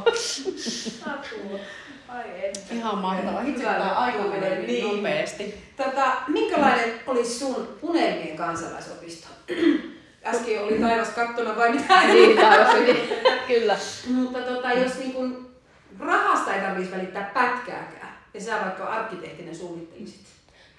Apua. 1.06 1.60
Ai 2.08 2.24
että. 2.44 2.60
Ihan 2.76 2.98
mahtavaa. 2.98 3.42
Hitsi, 3.42 3.62
Hyvä. 3.62 3.74
tämä 3.74 3.90
aika 3.96 4.24
menee 4.24 4.56
Niin. 4.56 4.68
niin 4.68 4.96
nopeasti. 4.96 5.56
Tota, 5.78 6.12
minkälainen 6.28 6.94
olisi 7.08 7.40
sun 7.40 7.78
unelmien 7.82 8.38
kansalaisopisto? 8.38 9.28
Äsken 10.26 10.64
oli 10.64 10.80
taivas 10.80 11.10
kattona 11.10 11.56
vai 11.56 11.72
mitä? 11.72 12.04
niin, 12.08 12.38
taivaskin. 12.38 12.98
Kyllä. 13.48 13.78
Mutta 14.08 14.40
tota, 14.40 14.72
jos 14.74 15.00
niin 15.00 15.14
kun 15.14 15.48
rahasta 16.00 16.54
ei 16.56 16.62
tarvitsisi 16.62 16.96
välittää 16.98 17.32
pätkääkään, 17.34 18.18
ja 18.34 18.42
sä 18.42 18.60
vaikka 18.62 18.84
arkkitehtinä 18.86 19.54
suunnittelisit. 19.54 20.28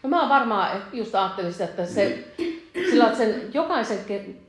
No 0.03 0.09
mä 0.09 0.29
varmaan 0.29 0.83
just 0.93 1.15
ajattelin 1.15 1.53
sitä, 1.53 1.65
että 1.65 1.87
se, 1.87 2.25
sillä 2.91 3.05
että 3.07 3.19
sen 3.19 3.51
jokaisen 3.55 3.99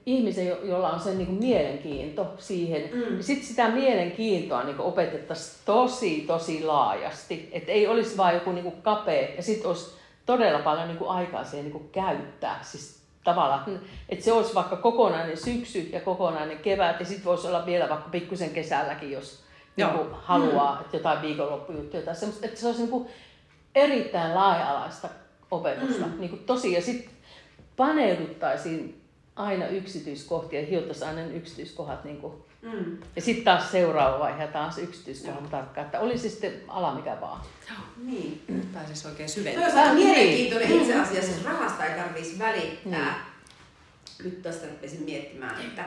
ihmisen, 0.06 0.48
jo- 0.48 0.64
jolla 0.64 0.90
on 0.90 1.00
sen 1.00 1.18
niin 1.18 1.28
kuin 1.28 1.40
mielenkiinto 1.40 2.28
siihen, 2.38 2.90
Mm. 2.94 3.00
niin 3.00 3.24
sit 3.24 3.44
sitä 3.44 3.70
mielenkiintoa 3.70 4.64
niin 4.64 4.80
opetettaisiin 4.80 5.58
tosi, 5.66 6.24
tosi 6.28 6.64
laajasti. 6.64 7.50
Että 7.52 7.72
ei 7.72 7.88
olisi 7.88 8.18
vain 8.18 8.34
joku 8.36 8.52
niin 8.52 8.64
kuin 8.64 8.82
kapea, 8.82 9.28
ja 9.38 9.44
sitten 9.44 9.68
olisi 9.68 9.96
todella 10.26 10.60
paljon 10.60 10.88
niin 10.88 10.98
kuin 10.98 11.10
aikaa 11.10 11.44
siihen 11.44 11.66
niin 11.66 11.72
kuin 11.72 11.90
käyttää. 11.92 12.60
Siis 12.62 13.00
tavallaan, 13.24 13.80
että 14.10 14.26
se 14.26 14.32
olisi 14.34 14.56
vaikka 14.56 14.76
kokonainen 14.76 15.38
syksy 15.38 15.80
ja 15.94 16.00
kokonainen 16.02 16.58
kevät, 16.58 17.00
ja 17.00 17.06
sitten 17.06 17.26
voisi 17.26 17.48
olla 17.48 17.66
vielä 17.66 17.90
vaikka 17.90 18.10
pikkusen 18.10 18.50
kesälläkin, 18.50 19.12
jos 19.12 19.44
niin 19.76 19.90
kuin 19.90 20.08
haluaa, 20.12 20.82
että 20.82 20.98
jotain 20.98 21.22
viikonloppujuttuja 21.22 22.04
tai 22.04 22.16
semmoista, 22.16 22.46
että 22.46 22.60
se 22.60 22.66
olisi 22.68 22.80
niin 22.82 22.92
kuin 22.92 23.08
erittäin 23.76 24.36
laaja-alaista 24.36 25.10
opetusta. 25.52 26.06
Mm. 26.06 26.20
Niin 26.20 26.30
kuin 26.30 26.44
tosi, 26.46 26.72
ja 26.74 26.82
sitten 26.82 27.10
paneuduttaisiin 27.80 29.02
aina 29.36 29.68
yksityiskohtia, 29.68 30.66
hiottaisiin 30.66 31.08
aina 31.10 31.22
ne 31.22 31.34
yksityiskohdat. 31.36 32.04
Niin 32.04 32.18
kuin. 32.18 32.34
Mm. 32.62 32.98
Ja 33.16 33.22
sitten 33.22 33.44
taas 33.46 33.72
seuraava 33.72 34.20
vaihe 34.20 34.48
taas 34.48 34.78
yksityiskohdat 34.78 35.50
tarkkaan, 35.52 35.86
että 35.86 36.00
olisi 36.00 36.30
sitten 36.30 36.54
ala 36.68 36.96
mikä 36.96 37.18
vaan. 37.22 37.42
Niin. 38.06 38.42
Pääsisi 38.74 39.08
oikein 39.08 39.30
Toi 39.30 39.36
syvemmälle. 39.36 39.74
on 39.74 39.80
aika 39.80 39.94
Niin. 39.94 40.08
mielenkiintoinen 40.08 40.72
itse 40.72 40.96
asiassa, 41.02 41.32
että 41.32 41.50
rahasta 41.50 41.86
ei 41.86 42.00
tarvitsisi 42.00 42.40
välittää. 42.40 43.26
Nyt 44.24 44.42
tästä 44.42 44.68
rupesin 44.68 45.02
miettimään, 45.04 45.62
että, 45.62 45.86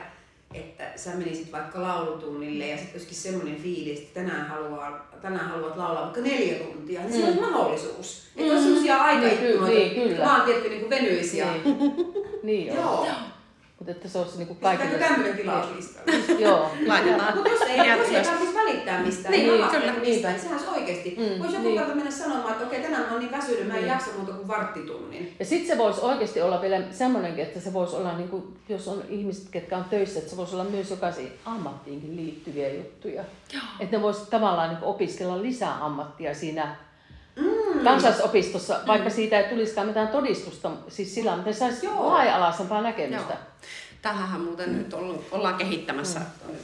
että 0.53 0.83
sä 0.95 1.09
menisit 1.15 1.51
vaikka 1.51 1.81
laulutunnille 1.81 2.67
ja 2.67 2.77
sitten 2.77 2.93
olisikin 2.95 3.17
semmoinen 3.17 3.55
fiilis, 3.55 3.99
että 3.99 4.13
tänään, 4.21 4.47
haluaa, 4.47 5.09
tänään 5.21 5.49
haluat 5.49 5.77
laulaa 5.77 6.01
vaikka 6.03 6.21
neljä 6.21 6.53
tuntia, 6.59 7.01
niin 7.01 7.15
Mm. 7.21 7.23
olisi 7.27 7.39
mahdollisuus. 7.39 8.23
Että 8.35 8.51
olisi 8.53 8.65
semmoisia 8.65 8.97
aikaikkunoita, 8.97 9.65
Niin, 9.67 9.89
ky- 9.91 9.99
niin, 9.99 10.09
kyllä. 10.09 10.25
vaan 10.25 10.41
tietty 10.41 10.69
niin 10.69 10.79
kuin 10.81 10.89
venyisi. 10.89 11.37
Ja... 11.37 11.45
Niin, 11.63 11.77
niin 12.43 12.67
joo. 12.67 13.07
Mutta 13.79 13.91
että 13.91 14.07
se 14.07 14.17
olisi 14.17 14.37
niinku 14.37 14.55
Kaikki 14.55 14.87
kaikille... 14.87 15.07
tämmöinen 15.07 15.37
tilauslista. 15.37 15.99
Joo. 16.39 16.71
Laitetaan. 16.87 17.35
Mutta 17.35 17.49
jos 17.49 17.61
ei, 17.61 17.77
jos 17.87 18.07
ei 18.09 18.23
tarvitsisi 18.23 18.55
välittää 18.55 19.01
mistään, 19.03 19.31
Niin, 19.31 19.47
niin, 19.53 19.69
kyllä. 19.69 19.93
niin 20.01 20.21
sehän 20.21 20.51
olisi 20.51 20.67
oikeasti. 20.69 21.15
Mm, 21.17 21.39
Voisi 21.39 21.55
joku 21.55 21.67
niin. 21.67 21.81
niin. 21.81 21.95
mennä 21.97 22.11
sanomaan, 22.11 22.51
että 22.51 22.65
okei, 22.65 22.81
tänään 22.81 23.03
mä 23.03 23.11
oon 23.11 23.19
niin 23.19 23.31
väsynyt, 23.31 23.67
mä 23.67 23.73
en 23.73 23.79
Niin. 23.79 23.87
jaksa 23.91 24.09
muuta 24.17 24.31
kuin 24.31 24.47
varttitunnin. 24.47 25.35
Ja 25.39 25.45
sitten 25.45 25.67
se 25.67 25.77
voisi 25.77 26.01
oikeasti 26.01 26.41
olla 26.41 26.61
vielä 26.61 26.81
semmoinenkin, 26.91 27.43
että 27.43 27.59
se 27.59 27.73
voisi 27.73 27.95
olla, 27.95 28.17
niin 28.17 28.29
kuin, 28.29 28.57
jos 28.69 28.87
on 28.87 29.03
ihmiset, 29.09 29.49
ketkä 29.51 29.77
on 29.77 29.83
töissä, 29.85 30.19
että 30.19 30.31
se 30.31 30.37
voisi 30.37 30.55
olla 30.55 30.63
myös 30.63 30.89
jokaisen 30.89 31.31
ammattiinkin 31.45 32.15
liittyviä 32.15 32.69
juttuja. 32.73 33.23
Että 33.79 33.97
ne 33.97 34.01
voisi 34.03 34.29
tavallaan 34.29 34.69
niin 34.69 34.83
opiskella 34.83 35.41
lisää 35.41 35.85
ammattia 35.85 36.33
siinä. 36.33 36.75
Kansallisopistossa, 37.83 38.79
vaikka 38.87 39.09
siitä 39.09 39.39
ei 39.39 39.49
tulisikaan 39.49 39.87
mitään 39.87 40.07
todistusta, 40.07 40.71
siis 40.87 41.15
sillä 41.15 41.33
että 41.33 41.45
ne 41.45 41.53
saisi 41.53 41.85
Joo. 41.85 42.07
laaja-alaisempaa 42.09 42.81
näkemystä. 42.81 43.33
Joo. 43.33 43.39
Tähänhän 44.01 44.41
muuten 44.41 44.77
nyt 44.77 44.93
ollaan- 45.31 45.55
kehittämässä 45.57 46.21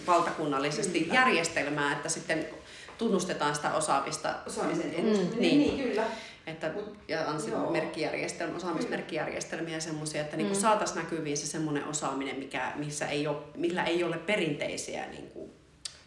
valtakunnallisesti 0.08 1.10
järjestelmää, 1.14 1.92
että 1.94 2.10
sitten 2.10 2.46
tunnustetaan 2.98 3.56
sitä 3.56 3.74
osaamista. 3.74 4.36
Osaamisen 4.48 4.94
edustaminen, 4.94 5.40
niin. 5.40 5.60
niin. 5.60 5.78
niin 5.78 5.90
kyllä. 5.90 6.04
Että, 6.48 6.72
ja 7.08 7.20
Joo. 7.22 7.30
ansimerkkijärjestelmä, 7.30 8.56
osaamismerkkijärjestelmiä 8.56 9.74
ja 9.74 9.82
semmoisia, 9.82 10.22
että 10.22 10.38
niinku 10.38 10.56
saataisiin 10.56 10.98
näkyviin 11.04 11.38
se 11.38 11.46
semmoinen 11.48 11.86
osaaminen, 11.86 12.36
mikä, 12.40 12.72
missä 12.76 13.08
ei 13.08 13.28
ole, 13.28 13.38
millä 13.56 13.84
ei 13.84 14.04
ole 14.04 14.18
perinteisiä 14.18 15.06
niinku, 15.06 15.50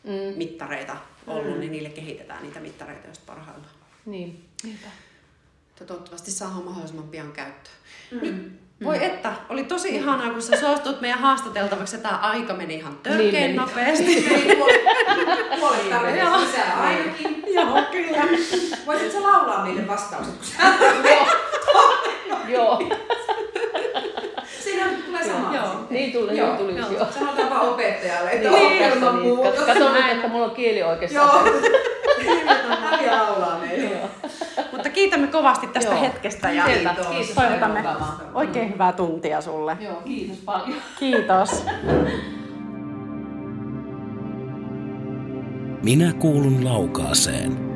Mm. 0.04 0.36
mittareita 0.36 0.96
ollut, 1.26 1.58
niin 1.58 1.72
niille 1.72 1.88
kehitetään 1.88 2.42
niitä 2.42 2.60
mittareita 2.60 3.08
just 3.08 3.26
parhaillaan. 3.26 3.70
Niin. 4.06 4.44
Niinpä. 4.62 4.86
Että 5.70 5.84
toivottavasti 5.84 6.30
saadaan 6.30 6.64
mahdollisimman 6.64 7.08
pian 7.08 7.32
käyttöön. 7.32 7.74
Nyt, 8.10 8.52
voi 8.84 9.04
että, 9.04 9.32
oli 9.48 9.64
tosi 9.64 9.88
ihanaa, 9.88 10.30
kun 10.30 10.42
sä 10.42 10.60
suostut 10.60 11.00
meidän 11.00 11.18
haastateltavaksi, 11.18 11.96
että 11.96 12.08
tämä 12.08 12.20
aika 12.20 12.54
meni 12.54 12.74
ihan 12.74 12.98
törkeen 13.02 13.32
meni. 13.32 13.56
nopeasti. 13.56 14.26
Eli 14.34 14.56
puolet, 15.60 16.18
Joo. 16.20 16.40
lisää 16.40 16.80
ainakin. 16.80 17.44
Joo, 17.54 17.82
kyllä. 17.92 18.22
Voisitko 18.86 19.12
sä 19.12 19.22
laulaa 19.22 19.64
meille 19.64 19.86
vastaukset, 19.88 20.34
kun 20.36 20.46
sä... 20.46 20.62
Joo. 22.48 22.82
Siinä 24.64 24.86
tulee 25.06 25.24
sama 25.24 25.56
Joo. 25.56 25.66
sitten. 25.66 25.86
Niin 25.90 26.12
tuli, 26.12 26.38
Joo, 26.38 26.48
niin 26.48 26.58
tulisi 26.58 26.78
joo. 26.78 26.90
joo. 26.92 27.06
Sanotaan 27.12 27.50
vaan 27.50 27.68
opettajalle, 27.68 28.30
että 28.30 28.50
Niin, 28.50 28.60
niin, 28.68 28.82
ohjelman 28.84 29.14
niin. 29.22 29.26
muutos. 29.36 29.64
Kato 29.66 29.92
nyt, 29.92 30.08
että 30.12 30.28
mulla 30.28 30.44
on 30.44 30.50
kieli 30.54 30.82
oikeassa. 30.82 31.18
Joo. 31.18 31.44
Hän 32.80 33.06
laulaa 33.06 33.58
meille. 33.58 33.90
Kiitämme 34.94 35.26
kovasti 35.26 35.66
tästä 35.66 35.90
Joo. 35.90 36.00
hetkestä 36.00 36.50
ja. 36.52 36.64
Kiitos. 36.64 37.06
Kiitos. 37.06 37.34
toivotamme 37.34 37.84
oikein 38.34 38.72
hyvää 38.72 38.92
tuntia 38.92 39.40
sulle. 39.40 39.76
Joo, 39.80 39.94
kiitos 40.04 40.38
paljon. 40.38 40.78
Kiitos. 40.98 41.66
Minä 45.82 46.12
kuulun 46.12 46.64
laukaaseen. 46.64 47.71